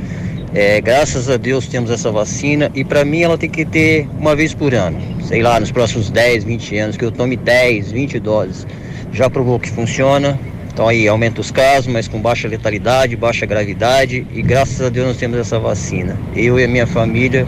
É, 0.52 0.80
graças 0.80 1.30
a 1.30 1.36
Deus 1.36 1.68
temos 1.68 1.90
essa 1.90 2.10
vacina 2.10 2.72
e 2.74 2.84
para 2.84 3.04
mim 3.04 3.22
ela 3.22 3.38
tem 3.38 3.48
que 3.48 3.64
ter 3.64 4.08
uma 4.18 4.34
vez 4.34 4.52
por 4.52 4.74
ano. 4.74 4.98
Sei 5.22 5.42
lá, 5.42 5.60
nos 5.60 5.70
próximos 5.70 6.10
10, 6.10 6.42
20 6.42 6.76
anos, 6.76 6.96
que 6.96 7.04
eu 7.04 7.12
tome 7.12 7.36
10, 7.36 7.92
20 7.92 8.18
doses. 8.18 8.66
Já 9.12 9.30
provou 9.30 9.60
que 9.60 9.70
funciona. 9.70 10.38
Então 10.72 10.88
aí 10.88 11.06
aumenta 11.06 11.40
os 11.40 11.50
casos, 11.50 11.92
mas 11.92 12.08
com 12.08 12.20
baixa 12.20 12.48
letalidade, 12.48 13.14
baixa 13.16 13.44
gravidade 13.46 14.26
e 14.32 14.42
graças 14.42 14.80
a 14.80 14.88
Deus 14.88 15.08
nós 15.08 15.16
temos 15.16 15.38
essa 15.38 15.58
vacina. 15.58 16.18
Eu 16.34 16.58
e 16.58 16.64
a 16.64 16.68
minha 16.68 16.86
família, 16.86 17.46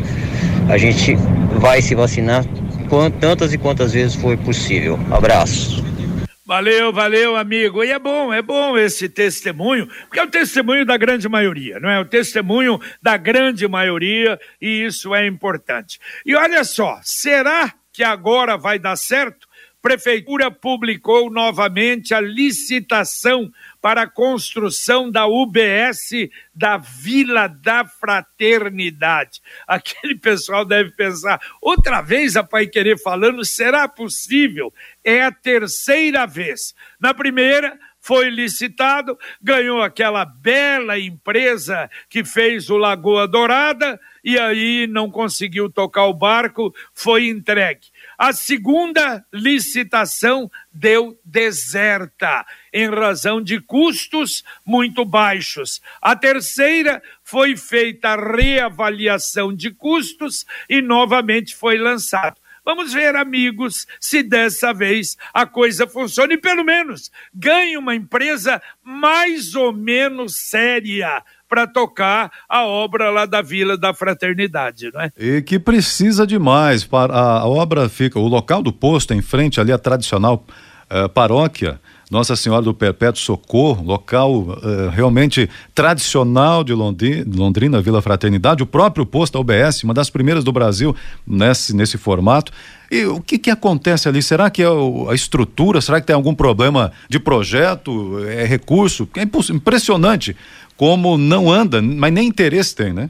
a 0.69 0.77
gente 0.77 1.17
vai 1.59 1.81
se 1.83 1.95
vacinar 1.95 2.45
tantas 3.21 3.53
e 3.55 3.59
quantas 3.59 3.93
vezes 3.93 4.15
for 4.15 4.37
possível. 4.37 4.99
Abraço. 5.11 5.92
Valeu, 6.53 6.93
valeu, 6.93 7.35
amigo. 7.35 7.83
E 7.83 7.91
é 7.91 7.99
bom, 7.99 8.31
é 8.31 8.43
bom 8.43 8.77
esse 8.77 9.09
testemunho, 9.09 9.87
porque 9.87 10.21
é 10.21 10.23
o 10.23 10.29
testemunho 10.29 10.85
da 10.85 10.99
grande 10.99 11.27
maioria, 11.27 11.81
não 11.81 11.89
é? 11.89 11.99
O 11.99 12.05
testemunho 12.05 12.79
da 13.01 13.17
grande 13.17 13.67
maioria, 13.67 14.39
e 14.61 14.85
isso 14.85 15.15
é 15.15 15.27
importante. 15.27 15.99
E 16.27 16.35
olha 16.35 16.63
só, 16.63 17.01
será 17.03 17.73
que 17.91 18.05
agora 18.05 18.59
vai 18.59 18.79
dar 18.79 18.97
certo? 18.97 19.49
Prefeitura 19.81 20.51
publicou 20.51 21.31
novamente 21.31 22.13
a 22.13 22.21
licitação 22.21 23.51
para 23.83 24.03
a 24.03 24.09
construção 24.09 25.11
da 25.11 25.27
UBS 25.27 26.31
da 26.55 26.77
Vila 26.77 27.49
da 27.49 27.85
Fraternidade. 27.85 29.43
Aquele 29.67 30.15
pessoal 30.15 30.65
deve 30.65 30.93
pensar, 30.93 31.41
outra 31.61 32.01
vez 32.01 32.37
a 32.37 32.45
Pai 32.45 32.69
Querer 32.69 32.97
falando, 32.97 33.45
será 33.45 33.89
possível? 33.89 34.73
É 35.03 35.25
a 35.25 35.33
terceira 35.33 36.25
vez. 36.27 36.75
Na 37.01 37.13
primeira, 37.13 37.77
foi 38.03 38.31
licitado, 38.31 39.17
ganhou 39.41 39.81
aquela 39.81 40.25
bela 40.25 40.99
empresa 40.99 41.89
que 42.09 42.25
fez 42.25 42.69
o 42.69 42.77
Lagoa 42.77 43.29
Dourada 43.29 43.99
e 44.25 44.37
aí 44.37 44.89
não 44.89 45.09
conseguiu 45.09 45.71
tocar 45.71 46.07
o 46.07 46.15
barco, 46.15 46.75
foi 46.93 47.29
entregue. 47.29 47.87
A 48.25 48.33
segunda 48.33 49.27
licitação 49.33 50.49
deu 50.73 51.19
deserta, 51.25 52.47
em 52.73 52.89
razão 52.89 53.43
de 53.43 53.61
custos 53.61 54.45
muito 54.65 55.05
baixos. 55.05 55.83
A 56.01 56.15
terceira 56.15 57.03
foi 57.25 57.57
feita 57.57 58.11
a 58.11 58.37
reavaliação 58.37 59.53
de 59.53 59.73
custos 59.73 60.47
e 60.69 60.81
novamente 60.81 61.57
foi 61.57 61.77
lançado. 61.77 62.37
Vamos 62.65 62.93
ver, 62.93 63.17
amigos, 63.17 63.89
se 63.99 64.23
dessa 64.23 64.73
vez 64.73 65.17
a 65.35 65.45
coisa 65.45 65.85
funciona 65.85 66.35
e 66.35 66.39
pelo 66.39 66.63
menos 66.63 67.11
ganhe 67.35 67.77
uma 67.77 67.93
empresa 67.93 68.63
mais 68.85 69.57
ou 69.57 69.73
menos 69.73 70.37
séria 70.37 71.25
para 71.53 71.67
tocar 71.67 72.33
a 72.49 72.65
obra 72.65 73.11
lá 73.11 73.27
da 73.27 73.43
Vila 73.43 73.77
da 73.77 73.93
Fraternidade, 73.93 74.91
não 74.91 75.03
é? 75.03 75.13
E 75.19 75.43
que 75.43 75.59
precisa 75.59 76.27
demais 76.27 76.83
para 76.83 77.13
a, 77.13 77.47
obra 77.47 77.91
fica 77.91 78.19
o 78.19 78.27
local 78.27 78.63
do 78.63 78.73
posto 78.73 79.13
em 79.13 79.21
frente 79.21 79.61
ali 79.61 79.71
a 79.71 79.77
tradicional 79.77 80.47
uh, 80.91 81.11
paróquia 81.11 81.79
nossa 82.13 82.37
Senhora 82.37 82.61
do 82.61 82.75
Perpétuo 82.75 83.23
Socorro, 83.23 83.83
local 83.83 84.35
uh, 84.35 84.91
realmente 84.93 85.49
tradicional 85.75 86.63
de 86.63 86.75
Londrina, 86.75 87.25
Londrina, 87.35 87.81
Vila 87.81 88.03
Fraternidade, 88.03 88.63
o 88.63 88.67
próprio 88.67 89.07
posto 89.07 89.41
UBS, 89.41 89.83
uma 89.83 89.95
das 89.95 90.11
primeiras 90.11 90.45
do 90.45 90.53
Brasil 90.53 90.95
nesse, 91.27 91.75
nesse 91.75 91.97
formato. 91.97 92.53
E 92.91 93.07
o 93.07 93.19
que, 93.19 93.39
que 93.39 93.51
acontece 93.51 94.11
ali? 94.11 94.23
Será 94.23 94.51
que 94.51 94.63
é 94.63 94.67
a 94.67 95.15
estrutura? 95.15 95.81
Será 95.81 96.03
que 96.03 96.07
tem 96.07 96.15
algum 96.15 96.35
problema 96.35 96.93
de 97.09 97.19
projeto? 97.19 98.19
É 98.29 98.45
recurso? 98.45 99.09
É 99.17 99.23
impressionante 99.23 100.37
como 100.83 101.17
não 101.17 101.49
anda, 101.49 101.81
mas 101.81 102.13
nem 102.13 102.27
interesse 102.27 102.75
tem, 102.75 102.93
né? 102.93 103.09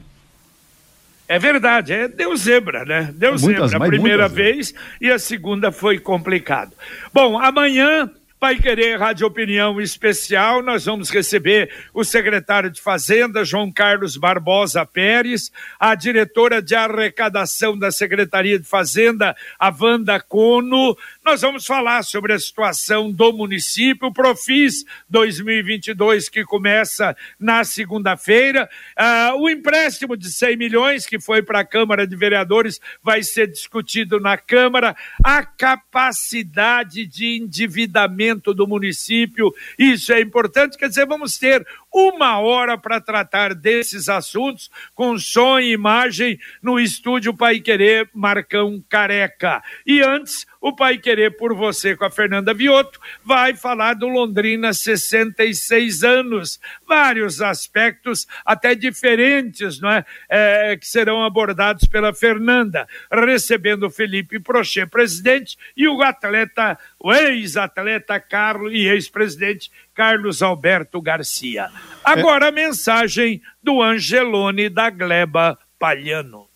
É 1.27 1.39
verdade, 1.39 1.91
é, 1.91 2.07
deu 2.07 2.37
zebra, 2.37 2.85
né? 2.85 3.11
Deu 3.15 3.31
Muitas, 3.31 3.71
zebra 3.71 3.87
a 3.87 3.89
primeira 3.89 4.27
vez 4.27 4.75
e 5.01 5.09
a 5.09 5.17
segunda 5.17 5.71
foi 5.71 5.97
complicado. 5.97 6.71
Bom, 7.11 7.35
amanhã 7.39 8.11
Vai 8.43 8.57
querer 8.57 8.99
Rádio 8.99 9.25
Opinião 9.25 9.79
Especial. 9.79 10.61
Nós 10.61 10.83
vamos 10.83 11.09
receber 11.09 11.71
o 11.93 12.03
secretário 12.03 12.69
de 12.69 12.81
Fazenda, 12.81 13.45
João 13.45 13.71
Carlos 13.71 14.17
Barbosa 14.17 14.85
Pérez, 14.85 15.49
a 15.79 15.95
diretora 15.95 16.61
de 16.61 16.75
arrecadação 16.75 17.79
da 17.79 17.89
Secretaria 17.89 18.59
de 18.59 18.65
Fazenda, 18.65 19.33
a 19.57 19.73
Wanda 19.73 20.19
Cono. 20.19 20.97
Nós 21.25 21.39
vamos 21.39 21.65
falar 21.65 22.03
sobre 22.03 22.33
a 22.33 22.39
situação 22.39 23.09
do 23.09 23.31
município, 23.31 24.09
o 24.09 24.13
Profis 24.13 24.83
2022, 25.09 26.27
que 26.27 26.43
começa 26.43 27.15
na 27.39 27.63
segunda-feira. 27.63 28.69
Ah, 28.93 29.31
o 29.37 29.49
empréstimo 29.49 30.17
de 30.17 30.29
100 30.29 30.57
milhões, 30.57 31.05
que 31.05 31.17
foi 31.21 31.41
para 31.41 31.61
a 31.61 31.65
Câmara 31.65 32.05
de 32.05 32.13
Vereadores, 32.13 32.77
vai 33.01 33.23
ser 33.23 33.47
discutido 33.47 34.19
na 34.19 34.37
Câmara. 34.37 34.97
A 35.23 35.45
capacidade 35.45 37.07
de 37.07 37.37
endividamento 37.37 38.53
do 38.53 38.67
município, 38.67 39.53
isso 39.79 40.11
é 40.11 40.19
importante. 40.19 40.77
Quer 40.77 40.89
dizer, 40.89 41.05
vamos 41.05 41.37
ter 41.37 41.65
uma 41.93 42.39
hora 42.39 42.77
para 42.77 42.99
tratar 42.99 43.53
desses 43.53 44.09
assuntos 44.09 44.69
com 44.93 45.17
som 45.17 45.57
e 45.57 45.71
imagem 45.71 46.37
no 46.61 46.79
estúdio 46.79 47.33
Pai 47.33 47.61
Querer 47.61 48.09
Marcão 48.13 48.83
Careca. 48.89 49.63
E 49.85 50.01
antes, 50.01 50.45
o 50.63 50.73
Pai 50.73 50.97
Querer 50.97 51.35
por 51.35 51.53
você 51.53 51.93
com 51.93 52.05
a 52.05 52.09
Fernanda 52.09 52.53
Vioto 52.53 52.97
vai 53.21 53.53
falar 53.53 53.95
do 53.95 54.07
Londrina 54.07 54.71
66 54.71 56.05
anos, 56.05 56.57
vários 56.87 57.41
aspectos 57.41 58.25
até 58.45 58.73
diferentes, 58.73 59.81
não 59.81 59.91
é? 59.91 60.05
é 60.29 60.77
que 60.77 60.87
serão 60.87 61.21
abordados 61.21 61.85
pela 61.85 62.13
Fernanda, 62.13 62.87
recebendo 63.11 63.87
o 63.87 63.91
Felipe 63.91 64.39
Prochê, 64.39 64.85
presidente, 64.85 65.57
e 65.75 65.85
o 65.85 66.01
atleta, 66.01 66.79
o 66.97 67.13
ex-atleta 67.13 68.17
Carlos 68.21 68.71
e 68.71 68.87
ex-presidente 68.87 69.69
Carlos 69.93 70.41
Alberto 70.41 71.01
Garcia. 71.01 71.69
Agora 72.05 72.47
a 72.47 72.51
mensagem 72.51 73.41
do 73.61 73.81
Angelone 73.81 74.69
da 74.69 74.89
Gleba 74.89 75.59
Palhano. 75.77 76.52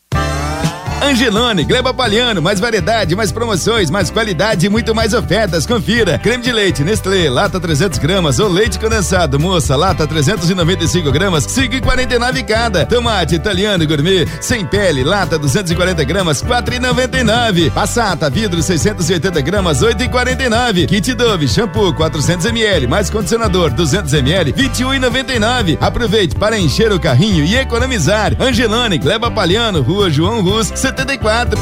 Angelone, 1.02 1.64
Gleba 1.64 1.94
Palhano, 1.94 2.42
mais 2.42 2.60
variedade, 2.60 3.16
mais 3.16 3.32
promoções, 3.32 3.90
mais 3.90 4.10
qualidade 4.10 4.66
e 4.66 4.70
muito 4.70 4.96
mais 4.96 5.14
ofertas. 5.14 5.66
Confira. 5.66 6.18
Creme 6.18 6.44
de 6.44 6.52
leite 6.52 6.84
Nestlé, 6.84 7.30
lata 7.30 7.60
300 7.60 8.00
gramas 8.00 8.40
ou 8.40 8.50
leite 8.50 8.80
condensado, 8.80 9.40
moça, 9.40 9.76
lata 9.76 10.08
395 10.08 11.12
gramas, 11.12 11.46
5,49 11.46 12.44
cada. 12.44 12.86
Tomate 12.86 13.36
italiano 13.36 13.86
gourmet, 13.86 14.28
sem 14.42 14.66
pele, 14.66 15.04
lata 15.04 15.38
240 15.38 16.04
gramas, 16.04 16.44
4,99. 16.44 17.72
Passata, 17.72 18.30
vidro 18.30 18.62
680 18.62 19.40
gramas, 19.42 19.82
8,49. 19.82 20.88
Kit 20.88 21.14
Dove, 21.14 21.48
shampoo 21.48 21.94
400 21.94 22.46
ml, 22.48 22.88
mais 22.88 23.10
condicionador 23.10 23.70
200 23.72 24.14
ml, 24.14 24.52
21,99. 24.52 25.78
Aproveite 25.80 26.36
para 26.36 26.58
encher 26.58 26.92
o 26.92 27.00
carrinho 27.00 27.46
e 27.46 27.56
economizar. 27.56 28.34
Angelone, 28.40 28.98
Gleba 28.98 29.30
Palhano, 29.30 29.82
Rua 29.82 30.10
João 30.10 30.42
Rus, 30.42 30.72
74. 30.88 31.60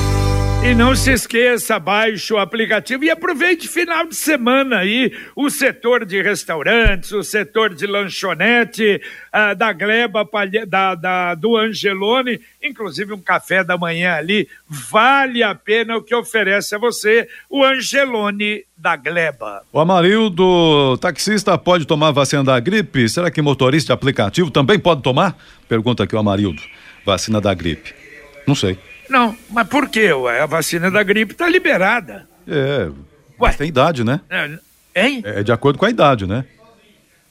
E 0.63 0.75
não 0.75 0.96
se 0.96 1.12
esqueça, 1.12 1.79
baixe 1.79 2.32
o 2.32 2.38
aplicativo 2.38 3.03
e 3.03 3.10
aproveite 3.10 3.67
final 3.67 4.05
de 4.05 4.15
semana 4.15 4.79
aí 4.79 5.12
o 5.36 5.50
setor 5.50 6.05
de 6.05 6.22
restaurantes, 6.22 7.12
o 7.12 7.24
setor 7.24 7.74
de 7.74 7.88
lanchonete 7.88 9.01
ah, 9.34 9.55
da 9.55 9.74
Gleba, 9.74 10.27
da, 10.67 10.94
da, 10.94 11.34
do 11.34 11.58
Angelone, 11.58 12.39
inclusive 12.62 13.13
um 13.13 13.20
café 13.20 13.63
da 13.63 13.75
manhã 13.75 14.13
ali, 14.13 14.48
vale 14.70 15.41
a 15.41 15.55
pena 15.55 15.98
o 15.98 16.03
que 16.03 16.13
oferece 16.13 16.75
a 16.75 16.77
você 16.77 17.27
o 17.50 17.63
Angelone 17.63 18.63
da 18.77 18.96
Gleba. 18.96 19.63
O 19.74 19.79
Amarildo, 19.79 21.00
taxista 21.00 21.58
pode 21.58 21.86
tomar 21.86 22.12
vacina 22.12 22.44
da 22.44 22.60
gripe? 22.60 23.10
Será 23.10 23.32
que 23.32 23.41
motorista 23.41 23.88
de 23.88 23.94
aplicativo 23.94 24.51
também 24.51 24.77
pode 24.77 25.01
tomar? 25.01 25.36
Pergunta 25.67 26.03
aqui 26.03 26.15
o 26.15 26.20
Amarildo, 26.20 26.62
vacina 27.03 27.41
da 27.41 27.55
gripe. 27.55 27.91
Não 28.46 28.53
sei. 28.53 28.77
Não, 29.10 29.36
mas 29.50 29.68
por 29.68 29.88
quê? 29.90 30.12
Ué? 30.14 30.42
A 30.42 30.46
vacina 30.46 30.90
da 30.92 31.03
gripe 31.03 31.34
está 31.34 31.48
liberada. 31.50 32.27
É, 32.48 32.90
mas 33.40 33.56
tem 33.56 33.68
idade, 33.68 34.03
né? 34.03 34.22
É, 34.29 35.06
hein? 35.08 35.22
É 35.25 35.44
de 35.44 35.51
acordo 35.51 35.77
com 35.79 35.86
a 35.86 35.90
idade, 35.90 36.25
né? 36.25 36.46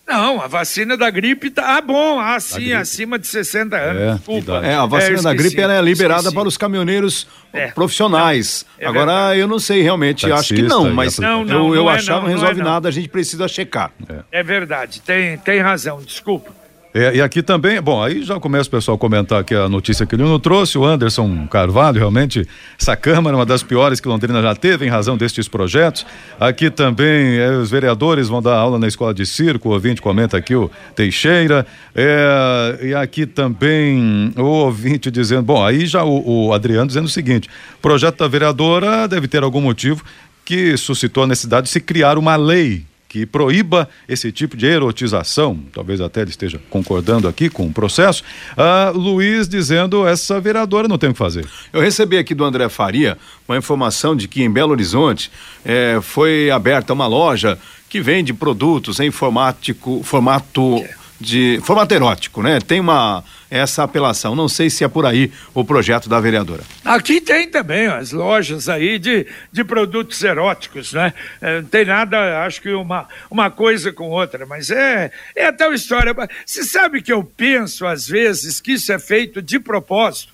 Não, 0.07 0.39
a 0.43 0.47
vacina 0.47 0.99
da 0.99 1.09
gripe 1.09 1.51
tá 1.51 1.79
ah, 1.79 1.81
bom, 1.81 2.21
ah, 2.21 2.39
sim, 2.39 2.75
acima 2.75 3.19
de 3.19 3.27
60 3.27 3.75
anos. 3.75 4.03
É, 4.03 4.15
Desculpa. 4.17 4.61
É, 4.63 4.75
a 4.75 4.85
vacina 4.85 5.19
É, 5.19 5.23
da 5.23 5.33
gripe 5.33 5.59
ela 5.59 5.73
é 5.73 5.81
liberada 5.81 6.21
esqueci. 6.21 6.35
para 6.35 6.47
os 6.49 6.59
caminhoneiros 6.59 7.27
É. 7.55 7.69
profissionais. 7.69 8.67
É 8.79 8.87
Agora 8.87 9.13
verdade. 9.13 9.41
eu 9.41 9.49
não 9.49 9.59
sei 9.59 9.81
realmente, 9.81 10.27
acho 10.31 10.49
que 10.55 10.61
Taxista 10.61 10.69
não, 10.69 10.93
mas 10.93 11.19
Não, 11.19 11.41
eu, 11.41 11.47
não, 11.47 11.75
eu 11.75 11.85
não 11.85 11.91
é 11.91 11.95
achar 11.95 12.17
não, 12.17 12.21
não 12.21 12.29
não 12.29 12.35
resolve 12.35 12.61
é 12.61 12.65
não. 12.65 12.71
nada, 12.71 12.89
a 12.89 12.93
gente 12.93 13.09
precisa 13.09 13.49
checar. 13.49 13.93
É 14.31 14.43
verdade, 14.43 15.01
tem, 15.01 15.39
tem 15.39 15.61
razão, 15.61 16.03
desculpa. 16.03 16.53
É, 16.97 17.17
e 17.17 17.21
aqui 17.21 17.43
também, 17.43 17.83
bom, 17.83 18.01
aí 18.01 18.23
já 18.23 18.39
começa 18.39 18.69
o 18.69 18.71
pessoal 18.71 18.95
a 18.95 18.99
comentar 18.99 19.41
aqui 19.41 19.53
a 19.53 19.69
notícia 19.69 20.07
que 20.07 20.15
ele 20.15 20.23
não 20.23 20.39
trouxe, 20.39 20.79
o 20.79 20.85
Anderson 20.85 21.45
Carvalho, 21.49 21.99
realmente, 21.99 22.47
essa 22.81 22.95
Câmara 22.95 23.35
é 23.35 23.39
uma 23.41 23.45
das 23.45 23.65
piores 23.65 23.99
que 23.99 24.07
Londrina 24.07 24.41
já 24.41 24.55
teve 24.55 24.87
em 24.87 24.89
razão 24.89 25.17
destes 25.17 25.49
projetos. 25.49 26.07
Aqui 26.39 26.71
também 26.71 27.37
eh, 27.37 27.51
os 27.51 27.69
vereadores 27.69 28.29
vão 28.29 28.41
dar 28.41 28.55
aula 28.55 28.79
na 28.79 28.87
escola 28.87 29.13
de 29.13 29.27
circo, 29.27 29.71
o 29.71 29.73
ouvinte 29.73 30.01
comenta 30.01 30.37
aqui 30.37 30.55
o 30.55 30.71
Teixeira, 30.95 31.67
é, 31.97 32.79
e 32.81 32.95
aqui 32.95 33.27
também 33.27 34.33
o 34.37 34.45
ouvinte 34.45 35.11
dizendo, 35.11 35.43
bom, 35.43 35.67
aí 35.67 35.87
já 35.87 36.05
o, 36.05 36.47
o 36.47 36.53
Adriano 36.53 36.87
dizendo 36.87 37.07
o 37.07 37.11
seguinte, 37.11 37.51
projeto 37.83 38.19
da 38.19 38.29
vereadora 38.29 39.09
deve 39.09 39.27
ter 39.27 39.43
algum 39.43 39.61
motivo 39.61 40.05
que 40.45 40.77
suscitou 40.77 41.25
a 41.25 41.27
necessidade 41.27 41.67
de 41.67 41.73
se 41.73 41.81
criar 41.81 42.17
uma 42.17 42.37
lei 42.37 42.85
que 43.15 43.25
proíba 43.25 43.89
esse 44.09 44.33
tipo 44.33 44.57
de 44.57 44.67
erotização, 44.67 45.57
talvez 45.73 46.01
até 46.01 46.23
ele 46.23 46.31
esteja 46.31 46.61
concordando 46.69 47.29
aqui 47.29 47.49
com 47.49 47.65
o 47.65 47.73
processo. 47.73 48.25
Ah, 48.57 48.91
Luiz 48.93 49.49
dizendo 49.49 50.05
essa 50.05 50.41
vereadora 50.41 50.89
não 50.89 50.99
tem 50.99 51.11
o 51.11 51.13
que 51.13 51.19
fazer. 51.21 51.47
Eu 51.73 51.81
recebi 51.81 52.19
aqui 52.19 52.35
do 52.35 52.43
André 52.45 52.69
Faria 52.69 53.17
uma 53.47 53.57
informação 53.57 54.17
de 54.17 54.27
que 54.27 54.43
em 54.43 54.51
Belo 54.51 54.73
Horizonte 54.73 55.31
eh, 55.65 56.01
foi 56.03 56.51
aberta 56.51 56.93
uma 56.93 57.07
loja 57.07 57.57
que 57.89 58.01
vende 58.01 58.35
produtos 58.35 58.99
em 58.99 59.13
formático, 59.13 60.03
formato 60.03 60.83
de 61.21 61.61
formato 61.63 61.95
erótico, 61.95 62.43
né? 62.43 62.59
Tem 62.59 62.81
uma 62.81 63.23
essa 63.55 63.85
apelação. 63.85 64.35
Não 64.35 64.49
sei 64.49 64.69
se 64.69 64.83
é 64.83 64.89
por 64.89 65.07
aí 65.07 65.33
o 65.55 65.65
projeto 65.65 66.09
da 66.09 66.19
vereadora. 66.19 66.65
Aqui 66.85 67.21
tem 67.21 67.49
também 67.49 67.87
as 67.87 68.11
lojas 68.11 68.69
aí 68.69 68.99
de, 68.99 69.27
de 69.53 69.65
produtos 69.65 70.23
eróticos, 70.23 70.93
né? 70.93 71.15
É, 71.41 71.61
não 71.61 71.69
tem 71.69 71.85
nada, 71.85 72.45
acho 72.45 72.61
que 72.61 72.73
uma, 72.73 73.09
uma 73.31 73.51
coisa 73.51 73.93
com 73.93 74.11
outra, 74.11 74.45
mas 74.45 74.71
é, 74.71 75.13
é 75.37 75.53
tal 75.53 75.73
história. 75.73 76.15
Você 76.45 76.65
sabe 76.65 77.01
que 77.01 77.13
eu 77.13 77.23
penso, 77.23 77.87
às 77.87 78.09
vezes, 78.09 78.61
que 78.61 78.73
isso 78.73 78.93
é 78.93 78.99
feito 78.99 79.41
de 79.41 79.61
propósito. 79.61 80.34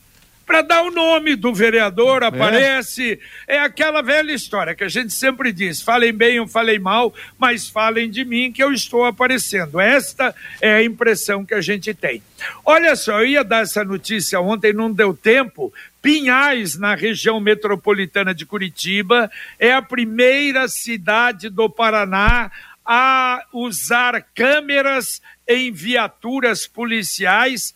Para 0.51 0.63
dar 0.63 0.83
o 0.83 0.91
nome 0.91 1.37
do 1.37 1.55
vereador, 1.55 2.25
aparece. 2.25 3.21
É. 3.47 3.61
aquela 3.61 4.03
velha 4.03 4.33
história 4.33 4.75
que 4.75 4.83
a 4.83 4.89
gente 4.89 5.15
sempre 5.15 5.53
diz: 5.53 5.81
falem 5.81 6.13
bem 6.13 6.41
ou 6.41 6.49
falem 6.49 6.77
mal, 6.77 7.15
mas 7.39 7.69
falem 7.69 8.11
de 8.11 8.25
mim 8.25 8.51
que 8.51 8.61
eu 8.61 8.73
estou 8.73 9.05
aparecendo. 9.05 9.79
Esta 9.79 10.35
é 10.61 10.75
a 10.75 10.83
impressão 10.83 11.47
que 11.47 11.55
a 11.55 11.61
gente 11.61 11.95
tem. 11.95 12.21
Olha 12.65 12.97
só, 12.97 13.21
eu 13.21 13.27
ia 13.27 13.45
dar 13.45 13.63
essa 13.63 13.85
notícia 13.85 14.41
ontem, 14.41 14.73
não 14.73 14.93
deu 14.93 15.15
tempo. 15.15 15.73
Pinhais, 16.03 16.77
na 16.77 16.97
região 16.97 17.39
metropolitana 17.39 18.35
de 18.35 18.45
Curitiba, 18.45 19.31
é 19.57 19.73
a 19.73 19.81
primeira 19.81 20.67
cidade 20.67 21.49
do 21.49 21.71
Paraná 21.71 22.51
a 22.85 23.45
usar 23.53 24.27
câmeras 24.35 25.23
em 25.47 25.71
viaturas 25.71 26.67
policiais 26.67 27.73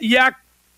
e 0.00 0.16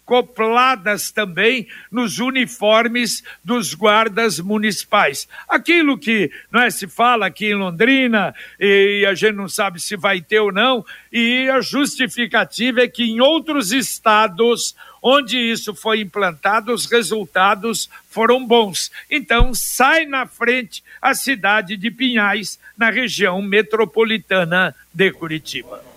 acopladas 0.08 1.10
também 1.10 1.66
nos 1.92 2.18
uniformes 2.18 3.22
dos 3.44 3.74
guardas 3.74 4.40
municipais. 4.40 5.28
Aquilo 5.46 5.98
que 5.98 6.30
não 6.50 6.62
é, 6.62 6.70
se 6.70 6.86
fala 6.86 7.26
aqui 7.26 7.46
em 7.46 7.54
Londrina 7.54 8.34
e 8.58 9.04
a 9.06 9.14
gente 9.14 9.34
não 9.34 9.48
sabe 9.48 9.80
se 9.80 9.96
vai 9.96 10.20
ter 10.22 10.40
ou 10.40 10.50
não, 10.50 10.84
e 11.12 11.48
a 11.50 11.60
justificativa 11.60 12.80
é 12.80 12.88
que 12.88 13.04
em 13.04 13.20
outros 13.20 13.70
estados 13.70 14.74
onde 15.02 15.38
isso 15.38 15.74
foi 15.74 16.00
implantado, 16.00 16.72
os 16.72 16.86
resultados 16.86 17.88
foram 18.10 18.44
bons. 18.44 18.90
Então, 19.10 19.52
sai 19.54 20.06
na 20.06 20.26
frente 20.26 20.82
a 21.00 21.14
cidade 21.14 21.76
de 21.76 21.90
Pinhais, 21.90 22.58
na 22.76 22.90
região 22.90 23.40
metropolitana 23.40 24.74
de 24.92 25.12
Curitiba. 25.12 25.87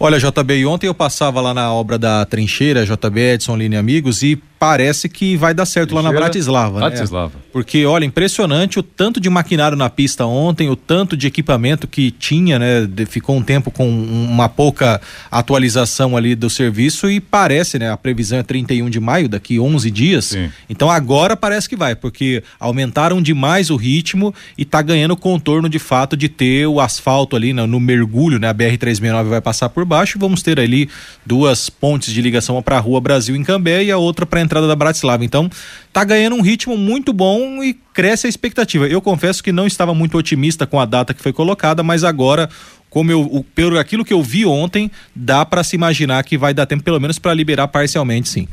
Olha, 0.00 0.18
JB, 0.18 0.64
ontem 0.64 0.86
eu 0.86 0.94
passava 0.94 1.40
lá 1.40 1.52
na 1.52 1.72
obra 1.72 1.98
da 1.98 2.24
trincheira, 2.24 2.86
JB 2.86 3.20
Edson 3.20 3.56
Line 3.56 3.76
Amigos, 3.76 4.22
e 4.22 4.40
parece 4.58 5.08
que 5.08 5.36
vai 5.36 5.54
dar 5.54 5.64
certo 5.66 5.94
lá 5.94 6.02
na 6.02 6.08
Ligeira. 6.08 6.24
Bratislava, 6.26 6.80
né? 6.80 6.88
Bratislava. 6.90 7.32
Porque, 7.52 7.84
olha, 7.86 8.04
impressionante 8.04 8.78
o 8.78 8.82
tanto 8.82 9.20
de 9.20 9.30
maquinário 9.30 9.76
na 9.76 9.88
pista 9.88 10.26
ontem, 10.26 10.68
o 10.68 10.76
tanto 10.76 11.16
de 11.16 11.26
equipamento 11.26 11.86
que 11.86 12.10
tinha, 12.10 12.58
né? 12.58 12.88
Ficou 13.08 13.36
um 13.36 13.42
tempo 13.42 13.70
com 13.70 13.88
um- 13.88 14.24
uma 14.30 14.48
pouca 14.48 15.00
atualização 15.30 16.16
ali 16.16 16.34
do 16.34 16.50
serviço 16.50 17.10
e 17.10 17.20
parece, 17.20 17.78
né? 17.78 17.90
A 17.90 17.96
previsão 17.96 18.38
é 18.38 18.42
31 18.42 18.90
de 18.90 19.00
maio, 19.00 19.28
daqui 19.28 19.58
11 19.58 19.90
dias. 19.90 20.26
Sim. 20.26 20.50
Então 20.68 20.90
agora 20.90 21.36
parece 21.36 21.68
que 21.68 21.76
vai, 21.76 21.94
porque 21.94 22.42
aumentaram 22.58 23.22
demais 23.22 23.70
o 23.70 23.76
ritmo 23.76 24.34
e 24.56 24.64
tá 24.64 24.82
ganhando 24.82 25.16
contorno 25.16 25.68
de 25.68 25.78
fato 25.78 26.16
de 26.16 26.28
ter 26.28 26.66
o 26.66 26.80
asfalto 26.80 27.36
ali 27.36 27.52
no, 27.52 27.66
no 27.66 27.80
mergulho, 27.80 28.38
né? 28.38 28.48
A 28.48 28.54
BR-369 28.54 29.24
vai 29.28 29.40
passar 29.40 29.68
por 29.68 29.84
baixo 29.84 30.18
e 30.18 30.20
vamos 30.20 30.42
ter 30.42 30.58
ali 30.58 30.88
duas 31.24 31.70
pontes 31.70 32.12
de 32.12 32.20
ligação, 32.20 32.56
uma 32.56 32.62
pra 32.62 32.78
Rua 32.78 33.00
Brasil 33.00 33.36
em 33.36 33.44
Cambé 33.44 33.84
e 33.84 33.90
a 33.92 33.98
outra 33.98 34.26
pra 34.26 34.40
entrada 34.48 34.66
da 34.66 34.74
Bratislava. 34.74 35.24
Então 35.24 35.50
tá 35.92 36.02
ganhando 36.02 36.36
um 36.36 36.42
ritmo 36.42 36.76
muito 36.76 37.12
bom 37.12 37.62
e 37.62 37.74
cresce 37.94 38.26
a 38.26 38.30
expectativa. 38.30 38.88
Eu 38.88 39.00
confesso 39.00 39.42
que 39.42 39.52
não 39.52 39.66
estava 39.66 39.94
muito 39.94 40.18
otimista 40.18 40.66
com 40.66 40.80
a 40.80 40.84
data 40.84 41.14
que 41.14 41.22
foi 41.22 41.32
colocada, 41.32 41.82
mas 41.82 42.02
agora 42.02 42.48
como 42.90 43.12
eu, 43.12 43.20
o, 43.20 43.44
pelo 43.44 43.78
aquilo 43.78 44.04
que 44.04 44.14
eu 44.14 44.22
vi 44.22 44.46
ontem, 44.46 44.90
dá 45.14 45.44
para 45.44 45.62
se 45.62 45.76
imaginar 45.76 46.24
que 46.24 46.38
vai 46.38 46.54
dar 46.54 46.66
tempo 46.66 46.82
pelo 46.82 46.98
menos 46.98 47.18
para 47.18 47.34
liberar 47.34 47.68
parcialmente, 47.68 48.28
sim. 48.28 48.48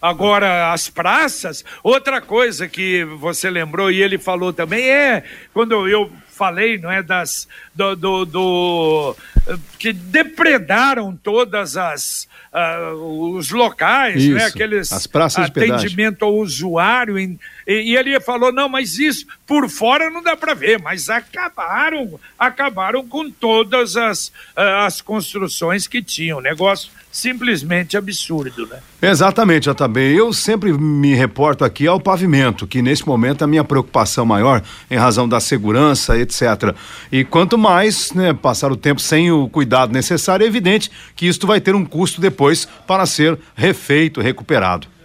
Agora, 0.00 0.72
as 0.72 0.88
praças, 0.88 1.64
outra 1.82 2.20
coisa 2.20 2.68
que 2.68 3.04
você 3.18 3.48
lembrou 3.50 3.90
e 3.90 4.02
ele 4.02 4.18
falou 4.18 4.52
também 4.52 4.88
é 4.88 5.24
quando 5.54 5.88
eu 5.88 6.10
falei, 6.36 6.76
não 6.78 6.90
é, 6.90 7.02
das 7.02 7.48
do, 7.74 7.96
do, 7.96 8.24
do- 8.24 9.16
que 9.78 9.92
depredaram 9.92 11.16
todas 11.16 11.76
as 11.76 12.28
ah, 12.52 12.92
os 12.94 13.50
locais, 13.50 14.24
né, 14.26 14.36
Isso, 14.38 14.46
aqueles 14.46 14.92
as 14.92 15.06
praças 15.06 15.46
atendimento 15.46 16.24
ao 16.24 16.34
usuário 16.34 17.18
e, 17.18 17.38
e 17.66 17.96
ele 17.96 18.18
falou 18.20 18.52
não, 18.52 18.68
mas 18.68 18.98
isso 18.98 19.26
por 19.46 19.68
fora 19.68 20.10
não 20.10 20.22
dá 20.22 20.36
para 20.36 20.54
ver, 20.54 20.80
mas 20.80 21.08
acabaram 21.08 22.18
acabaram 22.38 23.06
com 23.06 23.30
todas 23.30 23.96
as 23.96 24.32
ah, 24.54 24.86
as 24.86 25.00
construções 25.00 25.86
que 25.86 26.02
tinham, 26.02 26.40
negócio 26.40 26.90
simplesmente 27.16 27.96
absurdo, 27.96 28.66
né? 28.66 28.78
Exatamente, 29.00 29.70
JB. 29.70 30.00
Eu 30.14 30.34
sempre 30.34 30.70
me 30.70 31.14
reporto 31.14 31.64
aqui 31.64 31.86
ao 31.86 31.98
pavimento, 31.98 32.66
que 32.66 32.82
nesse 32.82 33.06
momento 33.06 33.42
a 33.42 33.46
minha 33.46 33.64
preocupação 33.64 34.26
maior 34.26 34.62
em 34.90 34.98
razão 34.98 35.26
da 35.26 35.40
segurança, 35.40 36.18
etc. 36.18 36.74
E 37.10 37.24
quanto 37.24 37.56
mais 37.56 38.12
né, 38.12 38.34
passar 38.34 38.70
o 38.70 38.76
tempo 38.76 39.00
sem 39.00 39.32
o 39.32 39.48
cuidado 39.48 39.94
necessário, 39.94 40.44
é 40.44 40.46
evidente 40.46 40.90
que 41.14 41.26
isto 41.26 41.46
vai 41.46 41.58
ter 41.58 41.74
um 41.74 41.86
custo 41.86 42.20
depois 42.20 42.68
para 42.86 43.06
ser 43.06 43.38
refeito, 43.54 44.20
recuperado. 44.20 44.95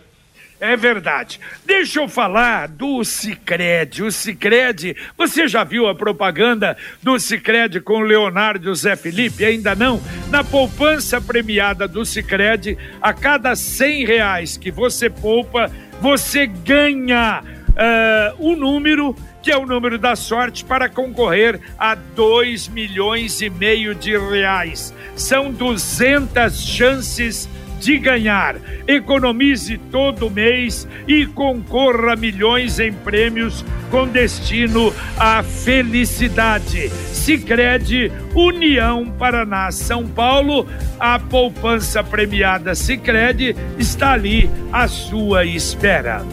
É 0.61 0.77
verdade. 0.77 1.39
Deixa 1.65 1.99
eu 1.99 2.07
falar 2.07 2.67
do 2.67 3.03
Cicred. 3.03 4.03
O 4.03 4.11
Cicred, 4.11 4.95
você 5.17 5.47
já 5.47 5.63
viu 5.63 5.87
a 5.87 5.95
propaganda 5.95 6.77
do 7.01 7.19
Cicred 7.19 7.81
com 7.81 8.01
Leonardo 8.01 8.69
o 8.69 8.75
Zé 8.75 8.95
Felipe? 8.95 9.43
Ainda 9.43 9.73
não? 9.73 9.99
Na 10.29 10.43
poupança 10.43 11.19
premiada 11.19 11.87
do 11.87 12.05
Cicred, 12.05 12.77
a 13.01 13.11
cada 13.11 13.55
cem 13.55 14.05
reais 14.05 14.55
que 14.55 14.69
você 14.69 15.09
poupa, 15.09 15.71
você 15.99 16.45
ganha 16.45 17.43
ah, 17.75 18.35
um 18.37 18.55
número 18.55 19.15
que 19.41 19.51
é 19.51 19.57
o 19.57 19.65
número 19.65 19.97
da 19.97 20.15
sorte 20.15 20.63
para 20.63 20.87
concorrer 20.87 21.59
a 21.75 21.95
2 21.95 22.67
milhões 22.67 23.41
e 23.41 23.49
meio 23.49 23.95
de 23.95 24.15
reais. 24.15 24.93
São 25.15 25.51
200 25.51 26.63
chances 26.63 27.45
de 27.45 27.60
ganhar. 27.97 28.55
Economize 28.87 29.77
todo 29.91 30.29
mês 30.29 30.87
e 31.07 31.25
concorra 31.25 32.13
a 32.13 32.15
milhões 32.15 32.79
em 32.79 32.91
prêmios 32.91 33.65
com 33.89 34.07
destino 34.07 34.93
à 35.17 35.43
felicidade. 35.43 36.89
Sicredi 36.89 38.11
União 38.33 39.05
Paraná 39.11 39.71
São 39.71 40.07
Paulo, 40.07 40.67
a 40.99 41.19
poupança 41.19 42.03
premiada 42.03 42.73
Sicredi 42.75 43.55
está 43.77 44.13
ali 44.13 44.49
à 44.71 44.87
sua 44.87 45.45
espera. 45.45 46.25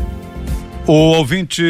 O 0.86 0.92
ouvinte 0.92 1.62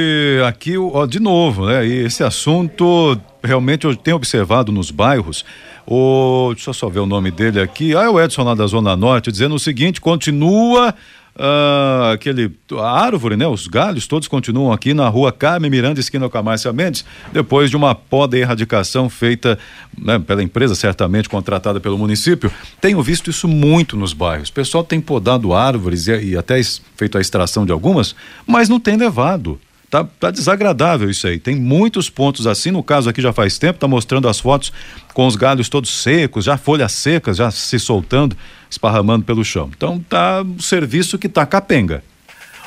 aqui, 0.46 0.78
ó, 0.78 1.04
de 1.04 1.18
novo, 1.18 1.66
né? 1.66 1.84
Esse 1.84 2.22
assunto 2.22 3.20
realmente 3.42 3.84
eu 3.84 3.96
tenho 3.96 4.16
observado 4.16 4.70
nos 4.70 4.92
bairros. 4.92 5.44
O, 5.90 6.52
deixa 6.54 6.68
eu 6.68 6.74
só 6.74 6.86
ver 6.90 7.00
o 7.00 7.06
nome 7.06 7.30
dele 7.30 7.58
aqui. 7.58 7.96
Ah, 7.96 8.02
é 8.02 8.08
o 8.10 8.20
Edson 8.20 8.42
lá 8.42 8.54
da 8.54 8.66
Zona 8.66 8.94
Norte, 8.94 9.32
dizendo 9.32 9.54
o 9.54 9.58
seguinte: 9.58 10.02
continua 10.02 10.94
ah, 11.34 12.10
aquele 12.12 12.52
a 12.72 13.04
árvore, 13.04 13.38
né? 13.38 13.46
Os 13.46 13.66
galhos 13.66 14.06
todos 14.06 14.28
continuam 14.28 14.70
aqui 14.70 14.92
na 14.92 15.08
rua 15.08 15.32
Carmen 15.32 15.70
Miranda, 15.70 15.98
esquina 15.98 16.28
com 16.28 16.36
a 16.36 16.42
Márcia 16.42 16.74
Mendes, 16.74 17.06
depois 17.32 17.70
de 17.70 17.76
uma 17.76 17.94
poda 17.94 18.36
e 18.36 18.42
erradicação 18.42 19.08
feita 19.08 19.58
né, 19.96 20.18
pela 20.18 20.42
empresa, 20.42 20.74
certamente 20.74 21.26
contratada 21.26 21.80
pelo 21.80 21.96
município. 21.96 22.52
Tenho 22.82 23.00
visto 23.00 23.30
isso 23.30 23.48
muito 23.48 23.96
nos 23.96 24.12
bairros. 24.12 24.50
O 24.50 24.52
pessoal 24.52 24.84
tem 24.84 25.00
podado 25.00 25.54
árvores 25.54 26.06
e, 26.06 26.32
e 26.32 26.36
até 26.36 26.60
feito 26.98 27.16
a 27.16 27.20
extração 27.22 27.64
de 27.64 27.72
algumas, 27.72 28.14
mas 28.46 28.68
não 28.68 28.78
tem 28.78 28.98
levado. 28.98 29.58
Tá, 29.90 30.04
tá 30.20 30.30
desagradável 30.30 31.08
isso 31.08 31.26
aí. 31.26 31.38
Tem 31.38 31.56
muitos 31.56 32.10
pontos 32.10 32.46
assim. 32.46 32.70
No 32.70 32.82
caso 32.82 33.08
aqui 33.08 33.22
já 33.22 33.32
faz 33.32 33.58
tempo, 33.58 33.78
tá 33.78 33.88
mostrando 33.88 34.28
as 34.28 34.38
fotos 34.38 34.72
com 35.14 35.26
os 35.26 35.34
galhos 35.34 35.68
todos 35.68 35.90
secos, 36.02 36.44
já 36.44 36.58
folhas 36.58 36.92
secas, 36.92 37.38
já 37.38 37.50
se 37.50 37.78
soltando, 37.78 38.36
esparramando 38.70 39.24
pelo 39.24 39.44
chão. 39.44 39.70
Então 39.74 39.98
tá 40.08 40.42
um 40.42 40.60
serviço 40.60 41.18
que 41.18 41.28
tá 41.28 41.46
capenga. 41.46 42.02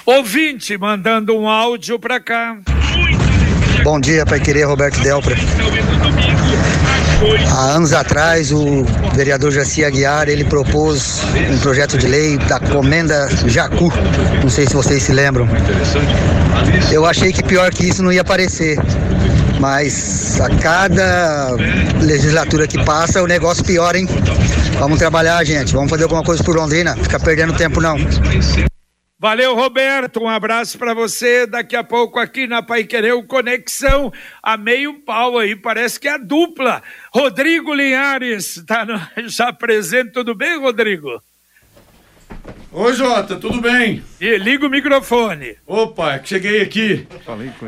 Ouvinte 0.06 0.76
mandando 0.78 1.38
um 1.38 1.48
áudio 1.48 2.00
para 2.00 2.20
cá. 2.20 2.58
Bom 3.84 4.00
dia, 4.00 4.26
Pai 4.26 4.40
Querer, 4.40 4.64
Roberto 4.64 5.00
Delpra. 5.02 5.36
Há 7.52 7.76
anos 7.76 7.94
atrás, 7.94 8.52
o 8.52 8.84
vereador 9.14 9.52
Jaci 9.52 9.86
Aguiar, 9.86 10.28
ele 10.28 10.44
propôs 10.44 11.22
um 11.52 11.58
projeto 11.60 11.98
de 11.98 12.08
lei 12.08 12.38
da 12.38 12.60
Comenda 12.60 13.30
Jacu. 13.46 13.94
Não 14.42 14.50
sei 14.50 14.66
se 14.66 14.74
vocês 14.74 15.04
se 15.04 15.12
lembram. 15.12 15.48
Eu 16.92 17.06
achei 17.06 17.32
que 17.32 17.44
pior 17.44 17.72
que 17.72 17.88
isso 17.88 18.02
não 18.02 18.12
ia 18.12 18.22
aparecer. 18.22 18.78
Mas 19.60 20.42
a 20.42 20.50
cada 20.50 21.56
legislatura 22.02 22.66
que 22.66 22.84
passa, 22.84 23.22
o 23.22 23.28
negócio 23.28 23.64
piora, 23.64 24.00
hein? 24.00 24.08
Vamos 24.80 24.98
trabalhar, 24.98 25.44
gente. 25.44 25.74
Vamos 25.74 25.92
fazer 25.92 26.04
alguma 26.04 26.24
coisa 26.24 26.44
por 26.44 26.56
Londrina. 26.56 26.96
Fica 26.96 27.20
perdendo 27.20 27.54
tempo, 27.54 27.80
não. 27.80 27.98
Valeu, 29.22 29.54
Roberto. 29.54 30.20
Um 30.20 30.28
abraço 30.28 30.80
para 30.80 30.96
você. 30.96 31.46
Daqui 31.46 31.76
a 31.76 31.84
pouco 31.84 32.18
aqui 32.18 32.48
na 32.48 32.64
Pai 32.64 32.86
Querer 32.86 33.24
Conexão 33.28 34.12
a 34.42 34.58
meio 34.58 34.96
pau 35.02 35.38
aí. 35.38 35.56
Parece 35.56 36.00
que 36.00 36.08
é 36.08 36.14
a 36.14 36.18
dupla. 36.18 36.82
Rodrigo 37.14 37.72
Linhares 37.72 38.64
tá 38.66 38.84
no... 38.84 39.00
já 39.30 39.54
presente. 39.54 40.12
Tudo 40.12 40.34
bem, 40.34 40.60
Rodrigo? 40.60 41.22
Oi, 42.72 42.94
Jota, 42.94 43.36
tudo 43.36 43.62
bem? 43.62 44.04
E 44.20 44.40
liga 44.40 44.66
o 44.66 44.72
microfone. 44.72 45.56
Opa, 45.68 46.14
é 46.16 46.22
cheguei 46.24 46.60
aqui. 46.60 47.08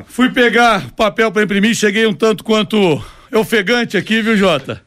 Fui 0.08 0.32
pegar 0.32 0.89
papel 0.94 1.32
para 1.32 1.44
imprimir, 1.44 1.76
cheguei 1.76 2.08
um 2.08 2.16
tanto 2.16 2.44
quanto 2.44 3.00
ofegante 3.32 3.96
aqui, 3.96 4.24
viu, 4.24 4.36
Jota? 4.36 4.82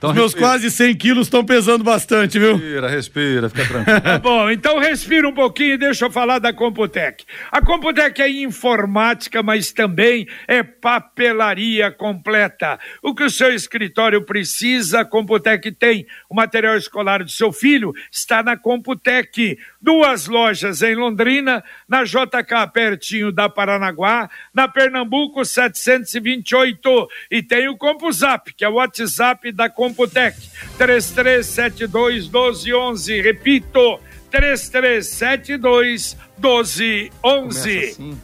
Então, 0.00 0.10
Os 0.10 0.16
meus 0.16 0.32
respira. 0.32 0.46
quase 0.48 0.70
100 0.70 0.96
quilos 0.96 1.26
estão 1.26 1.44
pesando 1.44 1.84
bastante, 1.84 2.38
viu? 2.38 2.56
Respira, 2.56 2.88
respira, 2.88 3.48
fica 3.50 3.66
tranquilo. 3.66 4.00
tá 4.00 4.16
bom, 4.18 4.50
então 4.50 4.78
respira 4.78 5.28
um 5.28 5.34
pouquinho 5.34 5.74
e 5.74 5.76
deixa 5.76 6.06
eu 6.06 6.10
falar 6.10 6.38
da 6.38 6.54
Computec. 6.54 7.22
A 7.52 7.60
Computec 7.60 8.22
é 8.22 8.30
informática, 8.30 9.42
mas 9.42 9.72
também 9.72 10.26
é 10.48 10.62
papelaria 10.62 11.90
completa. 11.90 12.80
O 13.02 13.14
que 13.14 13.24
o 13.24 13.28
seu 13.30 13.54
escritório 13.54 14.24
precisa, 14.24 15.00
a 15.00 15.04
Computec 15.04 15.70
tem. 15.72 16.06
O 16.30 16.34
material 16.34 16.78
escolar 16.78 17.22
do 17.22 17.30
seu 17.30 17.52
filho 17.52 17.92
está 18.10 18.42
na 18.42 18.56
Computec. 18.56 19.58
Duas 19.82 20.26
lojas 20.28 20.80
em 20.80 20.94
Londrina, 20.94 21.62
na 21.86 22.04
JK, 22.04 22.72
pertinho 22.72 23.30
da 23.30 23.50
Paranaguá, 23.50 24.30
na 24.54 24.66
Pernambuco 24.66 25.44
728. 25.44 27.08
E 27.30 27.42
tem 27.42 27.68
o 27.68 27.76
CompuZap, 27.76 28.54
que 28.54 28.64
é 28.64 28.68
o 28.68 28.74
WhatsApp 28.76 29.52
da 29.52 29.68
Computec 29.68 29.89
Computec, 29.90 30.36
3372 30.78 32.28
1211. 32.28 33.20
Repito, 33.20 33.98
3372 34.30 36.16
1211. 36.38 37.78
Assim. 37.78 38.18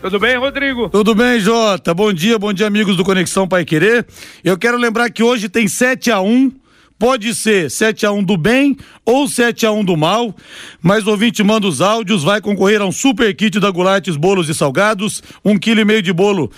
Tudo 0.00 0.18
bem, 0.18 0.36
Rodrigo? 0.36 0.88
Tudo 0.88 1.14
bem, 1.14 1.40
Jota. 1.40 1.94
Bom 1.94 2.12
dia, 2.12 2.38
bom 2.38 2.52
dia, 2.52 2.66
amigos 2.66 2.96
do 2.96 3.04
Conexão 3.04 3.48
Pai 3.48 3.64
Querer. 3.64 4.06
Eu 4.44 4.58
quero 4.58 4.76
lembrar 4.76 5.10
que 5.10 5.22
hoje 5.22 5.48
tem 5.48 5.68
7 5.68 6.10
a 6.10 6.20
1 6.20 6.52
Pode 6.98 7.32
ser 7.32 7.70
7 7.70 8.06
a 8.06 8.10
1 8.10 8.24
do 8.24 8.36
bem 8.36 8.76
ou 9.04 9.28
7 9.28 9.64
a 9.64 9.70
1 9.70 9.84
do 9.84 9.96
mal, 9.96 10.34
mas 10.82 11.06
o 11.06 11.10
ouvinte 11.10 11.44
manda 11.44 11.68
os 11.68 11.80
áudios, 11.80 12.24
vai 12.24 12.40
concorrer 12.40 12.82
a 12.82 12.86
um 12.86 12.90
super 12.90 13.32
kit 13.36 13.60
da 13.60 13.70
Gulates 13.70 14.16
Bolos 14.16 14.48
e 14.48 14.54
Salgados, 14.54 15.22
um 15.44 15.56
quilo 15.56 15.80
e 15.80 15.84
meio 15.84 16.02
de 16.02 16.12
bolo 16.12 16.50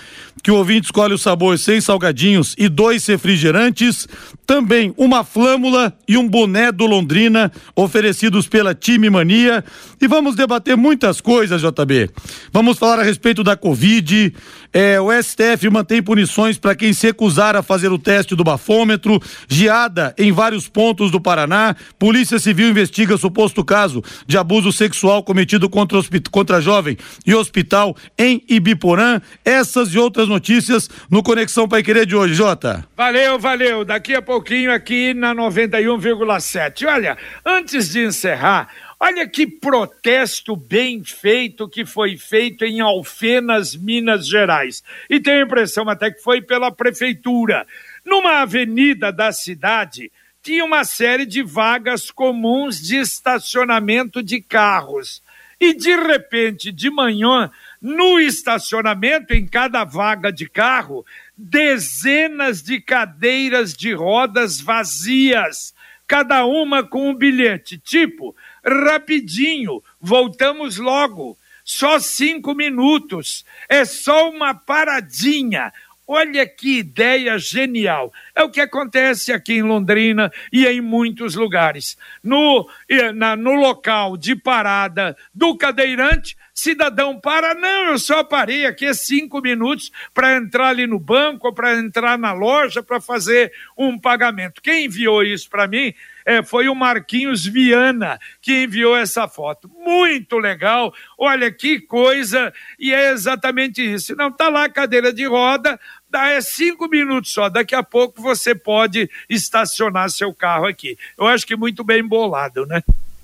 que 0.43 0.51
o 0.51 0.55
ouvinte 0.55 0.85
escolhe 0.85 1.13
o 1.13 1.17
sabor 1.17 1.57
seis 1.57 1.85
salgadinhos 1.85 2.55
e 2.57 2.67
dois 2.67 3.05
refrigerantes, 3.05 4.07
também 4.45 4.93
uma 4.97 5.23
flâmula 5.23 5.93
e 6.07 6.17
um 6.17 6.27
boné 6.27 6.71
do 6.71 6.85
Londrina 6.85 7.51
oferecidos 7.75 8.47
pela 8.47 8.73
Time 8.73 9.09
Mania 9.09 9.63
e 10.01 10.07
vamos 10.07 10.35
debater 10.35 10.75
muitas 10.75 11.21
coisas, 11.21 11.61
JB. 11.61 12.09
Vamos 12.51 12.77
falar 12.77 12.99
a 12.99 13.03
respeito 13.03 13.43
da 13.43 13.55
Covid, 13.55 14.33
é, 14.73 14.99
o 15.01 15.11
STF 15.11 15.69
mantém 15.69 16.01
punições 16.01 16.57
para 16.57 16.75
quem 16.75 16.93
se 16.93 17.07
recusar 17.07 17.55
a 17.55 17.61
fazer 17.61 17.91
o 17.91 17.99
teste 17.99 18.35
do 18.35 18.43
bafômetro, 18.43 19.21
geada 19.47 20.15
em 20.17 20.31
vários 20.31 20.67
pontos 20.67 21.11
do 21.11 21.19
Paraná. 21.19 21.75
Polícia 21.99 22.39
Civil 22.39 22.69
investiga 22.69 23.17
suposto 23.17 23.65
caso 23.65 24.01
de 24.25 24.37
abuso 24.37 24.71
sexual 24.71 25.23
cometido 25.23 25.69
contra, 25.69 25.99
contra 26.31 26.61
jovem 26.61 26.97
e 27.25 27.35
hospital 27.35 27.95
em 28.17 28.41
Ibiporã. 28.47 29.21
Essas 29.43 29.93
e 29.93 29.97
outras 29.97 30.29
notícias 30.31 30.89
no 31.09 31.21
Conexão 31.21 31.67
Pai 31.67 31.83
Querer 31.83 32.05
de 32.05 32.15
hoje, 32.15 32.33
Jota. 32.33 32.87
Valeu, 32.95 33.37
valeu. 33.37 33.85
Daqui 33.85 34.15
a 34.15 34.21
pouquinho 34.21 34.73
aqui 34.73 35.13
na 35.13 35.35
91,7. 35.35 36.87
Olha, 36.87 37.17
antes 37.45 37.89
de 37.89 38.05
encerrar, 38.05 38.69
Olha 39.03 39.27
que 39.27 39.47
protesto 39.47 40.55
bem 40.55 41.03
feito 41.03 41.67
que 41.67 41.83
foi 41.83 42.17
feito 42.17 42.63
em 42.63 42.81
Alfenas, 42.81 43.75
Minas 43.75 44.27
Gerais. 44.27 44.83
E 45.09 45.19
tenho 45.19 45.39
a 45.39 45.45
impressão 45.47 45.89
até 45.89 46.11
que 46.11 46.21
foi 46.21 46.39
pela 46.39 46.71
prefeitura. 46.71 47.65
Numa 48.05 48.41
avenida 48.41 49.11
da 49.11 49.31
cidade, 49.31 50.11
tinha 50.43 50.63
uma 50.63 50.83
série 50.83 51.25
de 51.25 51.41
vagas 51.41 52.11
comuns 52.11 52.79
de 52.79 52.97
estacionamento 52.97 54.21
de 54.21 54.39
carros. 54.39 55.23
E 55.59 55.73
de 55.73 55.95
repente, 55.95 56.71
de 56.71 56.91
manhã, 56.91 57.49
no 57.81 58.19
estacionamento, 58.19 59.33
em 59.33 59.47
cada 59.47 59.83
vaga 59.83 60.31
de 60.31 60.47
carro, 60.47 61.05
dezenas 61.35 62.61
de 62.61 62.79
cadeiras 62.79 63.73
de 63.73 63.93
rodas 63.93 64.61
vazias, 64.61 65.73
cada 66.07 66.45
uma 66.45 66.83
com 66.83 67.09
um 67.09 67.15
bilhete, 67.15 67.79
tipo 67.79 68.35
rapidinho, 68.63 69.83
voltamos 69.99 70.77
logo. 70.77 71.37
Só 71.63 71.99
cinco 71.99 72.53
minutos, 72.53 73.45
é 73.69 73.85
só 73.85 74.29
uma 74.29 74.53
paradinha. 74.53 75.71
Olha 76.07 76.45
que 76.45 76.79
ideia 76.79 77.37
genial. 77.37 78.11
É 78.35 78.43
o 78.43 78.49
que 78.49 78.61
acontece 78.61 79.31
aqui 79.31 79.53
em 79.53 79.63
Londrina 79.63 80.31
e 80.51 80.65
em 80.65 80.81
muitos 80.81 81.35
lugares. 81.35 81.97
No, 82.23 82.67
na, 83.15 83.35
no 83.35 83.53
local 83.53 84.15
de 84.17 84.35
parada 84.35 85.15
do 85.33 85.57
cadeirante, 85.57 86.37
cidadão 86.53 87.19
para, 87.19 87.53
não, 87.55 87.87
eu 87.87 87.99
só 87.99 88.23
parei 88.23 88.65
aqui 88.65 88.93
cinco 88.93 89.41
minutos 89.41 89.91
para 90.13 90.35
entrar 90.35 90.69
ali 90.69 90.85
no 90.85 90.99
banco, 90.99 91.53
para 91.53 91.77
entrar 91.77 92.17
na 92.17 92.33
loja, 92.33 92.83
para 92.83 93.01
fazer 93.01 93.51
um 93.77 93.97
pagamento. 93.97 94.61
Quem 94.61 94.85
enviou 94.85 95.23
isso 95.23 95.49
para 95.49 95.67
mim 95.67 95.93
é, 96.25 96.43
foi 96.43 96.67
o 96.67 96.75
Marquinhos 96.75 97.45
Viana 97.45 98.19
que 98.41 98.63
enviou 98.63 98.95
essa 98.95 99.27
foto. 99.27 99.69
Muito 99.75 100.37
legal, 100.37 100.93
olha 101.17 101.51
que 101.51 101.79
coisa, 101.79 102.53
e 102.77 102.93
é 102.93 103.11
exatamente 103.11 103.81
isso. 103.81 104.15
Não 104.15 104.27
está 104.27 104.49
lá 104.49 104.69
cadeira 104.69 105.11
de 105.11 105.25
roda, 105.25 105.79
dá 106.11 106.29
é 106.29 106.41
cinco 106.41 106.87
minutos 106.89 107.31
só. 107.31 107.49
Daqui 107.49 107.73
a 107.73 107.81
pouco 107.81 108.21
você 108.21 108.53
pode 108.53 109.09
estacionar 109.29 110.09
seu 110.09 110.33
carro 110.33 110.67
aqui. 110.67 110.97
Eu 111.17 111.25
acho 111.25 111.47
que 111.47 111.55
muito 111.55 111.83
bem 111.83 112.05
bolado, 112.05 112.65
né? 112.65 112.83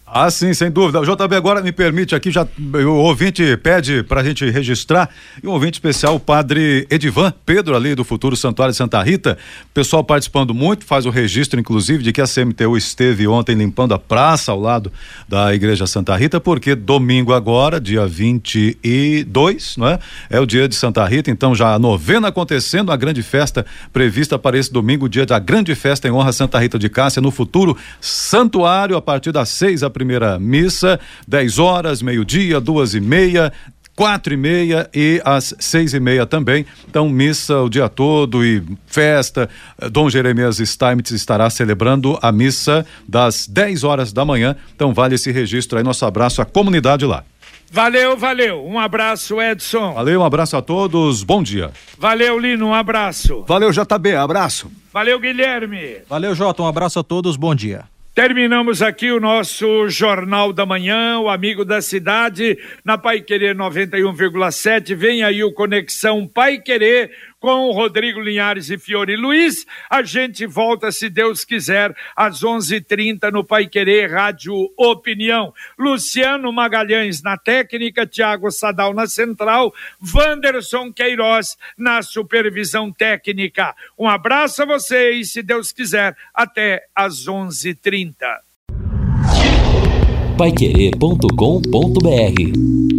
Ah, 0.10 0.32
sim, 0.32 0.54
sem 0.54 0.72
dúvida. 0.72 1.02
O 1.02 1.04
JB 1.04 1.36
agora 1.36 1.62
me 1.62 1.74
permite 1.74 2.16
aqui, 2.16 2.32
já 2.32 2.48
o 2.74 2.92
ouvinte 2.94 3.58
pede 3.58 4.04
para 4.04 4.22
a 4.22 4.24
gente 4.24 4.50
registrar, 4.50 5.10
e 5.44 5.46
um 5.46 5.52
ouvinte 5.52 5.74
especial, 5.74 6.16
o 6.16 6.20
padre 6.20 6.88
Edivan 6.90 7.34
Pedro, 7.46 7.76
ali 7.76 7.94
do 7.94 8.06
Futuro 8.06 8.34
Santuário 8.34 8.72
de 8.72 8.78
Santa 8.78 9.04
Rita. 9.04 9.38
Pessoal 9.74 10.06
participando 10.06 10.54
muito, 10.54 10.86
faz 10.86 11.06
o 11.06 11.10
registro, 11.10 11.60
inclusive, 11.60 12.02
de 12.02 12.14
que 12.14 12.22
a 12.22 12.26
CMTU 12.26 12.78
esteve 12.78 13.28
ontem 13.28 13.54
limpando 13.54 13.94
a 13.94 14.00
praça 14.00 14.54
ao 14.54 14.60
lado 14.62 14.94
da 15.28 15.54
Igreja 15.54 15.86
Santa 15.86 16.16
Rita, 16.16 16.40
porque 16.40 16.74
domingo 16.74 17.34
agora, 17.34 17.78
dia 17.78 18.08
22, 18.08 19.76
não 19.76 19.90
é? 19.90 20.00
É 20.30 20.40
o 20.40 20.46
dia 20.46 20.70
de 20.70 20.76
Santa 20.76 21.06
Rita, 21.06 21.30
então 21.30 21.54
já 21.54 21.74
a 21.74 21.80
novena 21.80 22.30
acontecendo, 22.30 22.94
a 22.94 22.96
grande 22.96 23.22
festa 23.22 23.66
prevista 23.92 24.40
para 24.40 24.58
esse 24.58 24.72
domingo, 24.72 25.10
dia 25.10 25.26
da 25.26 25.38
grande 25.38 25.76
festa 25.76 26.08
em 26.08 26.12
honra 26.12 26.30
a 26.30 26.34
Santa 26.34 26.58
Rita 26.60 26.80
de 26.80 26.88
Cássia, 26.88 27.22
no 27.22 27.30
Futuro 27.30 27.76
Santuário, 28.00 28.96
a 28.96 29.02
partir 29.02 29.34
das 29.34 29.50
seis 29.50 29.84
a 29.84 29.97
primeira 29.98 30.38
missa, 30.38 31.00
10 31.28 31.58
horas, 31.58 32.02
meio-dia, 32.04 32.60
duas 32.60 32.94
e 32.94 33.00
meia, 33.02 33.52
quatro 33.96 34.32
e 34.32 34.38
meia 34.38 34.88
e 34.94 35.20
às 35.26 35.56
seis 35.60 35.96
e 35.96 36.00
meia 36.00 36.24
também. 36.28 36.68
Então, 36.88 37.10
missa 37.10 37.58
o 37.62 37.68
dia 37.68 37.90
todo 37.90 38.46
e 38.46 38.64
festa. 38.86 39.50
Dom 39.92 40.08
Jeremias 40.08 40.58
Steinmetz 40.58 41.10
estará 41.10 41.50
celebrando 41.50 42.18
a 42.22 42.32
missa 42.32 42.86
das 43.08 43.48
10 43.48 43.84
horas 43.84 44.14
da 44.14 44.24
manhã. 44.24 44.56
Então, 44.76 44.94
vale 44.94 45.16
esse 45.16 45.32
registro 45.32 45.80
aí. 45.80 45.84
Nosso 45.84 46.06
abraço 46.06 46.44
à 46.44 46.46
comunidade 46.46 47.06
lá. 47.06 47.24
Valeu, 47.72 48.16
valeu. 48.16 48.66
Um 48.66 48.80
abraço, 48.80 49.42
Edson. 49.42 49.94
Valeu, 49.96 50.22
um 50.22 50.24
abraço 50.24 50.56
a 50.56 50.62
todos. 50.62 51.24
Bom 51.24 51.42
dia. 51.42 51.72
Valeu, 51.98 52.38
Lino. 52.40 52.68
Um 52.68 52.74
abraço. 52.74 53.44
Valeu, 53.48 53.72
JB. 53.72 54.16
Abraço. 54.16 54.72
Valeu, 54.94 55.20
Guilherme. 55.20 55.98
Valeu, 56.08 56.36
Jota. 56.36 56.62
Um 56.62 56.68
abraço 56.68 57.00
a 57.00 57.04
todos. 57.04 57.36
Bom 57.36 57.54
dia. 57.54 57.97
Terminamos 58.18 58.82
aqui 58.82 59.12
o 59.12 59.20
nosso 59.20 59.88
Jornal 59.90 60.52
da 60.52 60.66
Manhã, 60.66 61.20
o 61.20 61.30
Amigo 61.30 61.64
da 61.64 61.84
Cidade, 61.84 62.58
na 62.84 62.98
Pai 62.98 63.22
Querer 63.22 63.56
91,7. 63.56 64.96
Vem 64.96 65.24
aí 65.24 65.44
o 65.44 65.54
Conexão 65.54 66.28
Pai 66.28 66.58
Querer 66.58 67.12
com 67.40 67.68
o 67.68 67.72
Rodrigo 67.72 68.20
Linhares 68.20 68.70
e 68.70 68.78
Fiore 68.78 69.16
Luiz. 69.16 69.66
A 69.90 70.04
gente 70.04 70.46
volta, 70.46 70.92
se 70.92 71.10
Deus 71.10 71.44
quiser, 71.44 71.96
às 72.16 72.44
11:30 72.44 73.32
no 73.32 73.44
Pai 73.44 73.68
Querer 73.68 74.12
Rádio 74.12 74.54
Opinião. 74.78 75.54
Luciano 75.78 76.52
Magalhães 76.52 77.22
na 77.22 77.38
técnica, 77.38 78.06
Tiago 78.06 78.52
Sadal 78.52 78.94
na 78.94 79.08
central, 79.08 79.74
Wanderson 80.14 80.92
Queiroz 80.92 81.58
na 81.78 82.02
supervisão 82.02 82.92
técnica. 82.92 83.76
Um 83.98 84.08
abraço 84.08 84.64
a 84.64 84.66
vocês, 84.66 85.32
se 85.32 85.44
Deus 85.44 85.72
quiser, 85.72 86.16
até 86.34 86.86
às 86.96 87.28
11:30. 87.28 88.42
Paiquerê.com.br 90.38 92.97